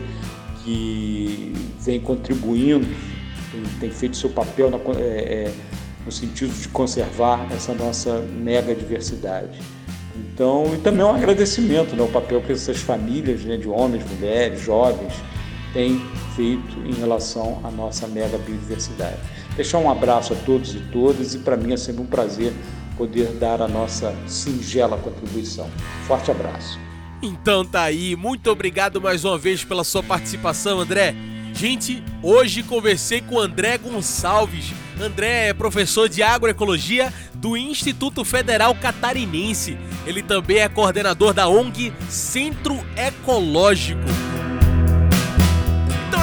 que 0.70 1.52
vem 1.80 2.00
contribuindo, 2.00 2.86
tem, 3.80 3.90
feito 3.90 4.16
seu 4.16 4.30
papel 4.30 4.70
na, 4.70 4.78
é, 5.00 5.02
é, 5.02 5.52
no 6.04 6.12
sentido 6.12 6.52
de 6.54 6.68
conservar 6.68 7.48
essa 7.52 7.74
nossa 7.74 8.20
mega 8.20 8.72
diversidade. 8.72 9.58
Então, 10.16 10.72
e 10.72 10.78
também 10.78 11.04
um 11.04 11.12
agradecimento 11.12 11.96
né, 11.96 12.02
o 12.02 12.08
papel 12.08 12.40
que 12.42 12.52
essas 12.52 12.78
famílias 12.78 13.42
né, 13.42 13.56
de 13.56 13.68
homens, 13.68 14.04
mulheres, 14.08 14.60
jovens 14.60 15.12
têm 15.72 16.00
feito 16.36 16.78
em 16.86 16.92
relação 16.92 17.60
à 17.64 17.70
nossa 17.70 18.06
mega 18.06 18.38
biodiversidade. 18.38 19.18
Deixar 19.56 19.78
um 19.78 19.90
abraço 19.90 20.34
a 20.34 20.36
todos 20.36 20.74
e 20.74 20.80
todas 20.92 21.34
e 21.34 21.38
para 21.38 21.56
mim 21.56 21.72
é 21.72 21.76
sempre 21.76 22.02
um 22.02 22.06
prazer 22.06 22.52
poder 22.96 23.26
dar 23.38 23.60
a 23.60 23.66
nossa 23.66 24.14
singela 24.26 24.96
contribuição. 24.98 25.68
Forte 26.06 26.30
abraço. 26.30 26.89
Então 27.22 27.64
tá 27.64 27.82
aí, 27.82 28.16
muito 28.16 28.50
obrigado 28.50 29.00
mais 29.00 29.24
uma 29.24 29.36
vez 29.36 29.62
pela 29.62 29.84
sua 29.84 30.02
participação, 30.02 30.80
André. 30.80 31.14
Gente, 31.52 32.02
hoje 32.22 32.62
conversei 32.62 33.20
com 33.20 33.38
André 33.38 33.76
Gonçalves. 33.76 34.72
André 34.98 35.48
é 35.48 35.54
professor 35.54 36.08
de 36.08 36.22
agroecologia 36.22 37.12
do 37.34 37.56
Instituto 37.56 38.24
Federal 38.24 38.74
Catarinense. 38.74 39.76
Ele 40.06 40.22
também 40.22 40.58
é 40.58 40.68
coordenador 40.68 41.34
da 41.34 41.48
ONG 41.48 41.92
Centro 42.08 42.78
Ecológico. 42.96 44.00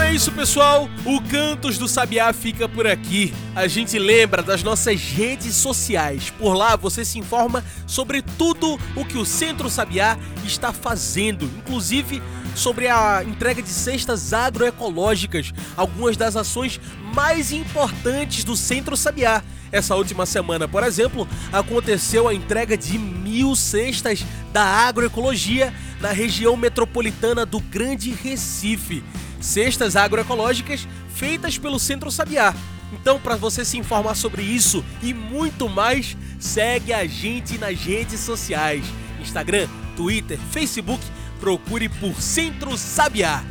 É 0.08 0.14
isso, 0.14 0.32
pessoal. 0.32 0.88
O 1.04 1.22
Cantos 1.22 1.78
do 1.78 1.86
Sabiá 1.86 2.32
fica 2.32 2.70
por 2.70 2.88
aqui. 2.88 3.34
A 3.54 3.68
gente 3.68 4.00
lembra 4.00 4.42
das 4.42 4.64
nossas 4.64 5.02
redes 5.02 5.54
sociais. 5.54 6.30
Por 6.30 6.54
lá 6.54 6.78
você 6.78 7.04
se 7.04 7.20
informa 7.20 7.62
sobre 7.86 8.22
tudo 8.22 8.80
o 8.96 9.04
que 9.04 9.18
o 9.18 9.26
Centro 9.26 9.70
Sabiá 9.70 10.18
está 10.46 10.72
fazendo, 10.72 11.44
inclusive 11.58 12.24
sobre 12.56 12.88
a 12.88 13.22
entrega 13.22 13.62
de 13.62 13.68
cestas 13.68 14.32
agroecológicas, 14.32 15.54
algumas 15.76 16.16
das 16.16 16.38
ações 16.38 16.80
mais 17.14 17.52
importantes 17.52 18.46
do 18.46 18.56
Centro 18.56 18.96
Sabiá. 18.96 19.44
Essa 19.74 19.94
última 19.98 20.26
semana, 20.26 20.70
por 20.70 20.84
exemplo, 20.84 21.28
aconteceu 21.52 22.30
a 22.30 22.34
entrega 22.34 22.78
de 22.78 22.98
mil 22.98 23.58
cestas 23.58 24.26
da 24.54 24.64
agroecologia 24.64 25.74
na 26.00 26.14
região 26.14 26.56
metropolitana 26.56 27.46
do 27.46 27.60
Grande 27.60 28.12
Recife 28.12 29.04
cestas 29.40 29.96
agroecológicas 29.96 30.88
feitas 31.14 31.58
pelo 31.58 31.80
Centro 31.80 32.12
Sabiá. 32.12 32.54
Então, 32.94 33.20
para 33.20 33.36
você 33.36 33.66
se 33.66 33.78
informar 33.78 34.16
sobre 34.16 34.42
isso 34.42 34.84
e 35.02 35.14
muito 35.14 35.68
mais, 35.68 36.16
segue 36.40 36.94
a 36.94 37.06
gente 37.06 37.58
nas 37.58 37.80
redes 37.80 38.20
sociais: 38.20 38.86
Instagram, 39.22 39.68
Twitter, 39.96 40.40
Facebook. 40.52 41.04
Procure 41.40 41.88
por 41.88 42.20
Centro 42.20 42.76
Sabiá. 42.78 43.44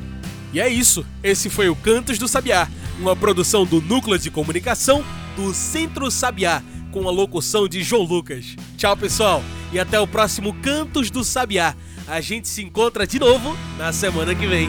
E 0.53 0.61
é 0.61 0.69
isso. 0.69 1.07
Esse 1.23 1.49
foi 1.49 1.69
o 1.69 1.77
Cantos 1.77 2.19
do 2.19 2.27
Sabiá, 2.27 2.69
uma 2.99 3.15
produção 3.15 3.65
do 3.65 3.81
Núcleo 3.81 4.19
de 4.19 4.31
Comunicação 4.31 5.05
do 5.37 5.53
Centro 5.55 6.11
Sabiá, 6.11 6.63
com 6.91 7.07
a 7.07 7.13
locução 7.13 7.69
de 7.69 7.83
João 7.83 8.03
Lucas. 8.03 8.57
Tchau, 8.77 8.97
pessoal, 8.97 9.43
e 9.73 9.79
até 9.79 10.01
o 10.01 10.07
próximo 10.07 10.55
Cantos 10.55 11.11
do 11.11 11.23
Sabiá. 11.23 11.77
A 12.09 12.21
gente 12.21 12.49
se 12.49 12.63
encontra 12.63 13.07
de 13.07 13.19
novo 13.19 13.57
na 13.77 13.93
semana 13.93 14.35
que 14.35 14.47
vem. 14.47 14.69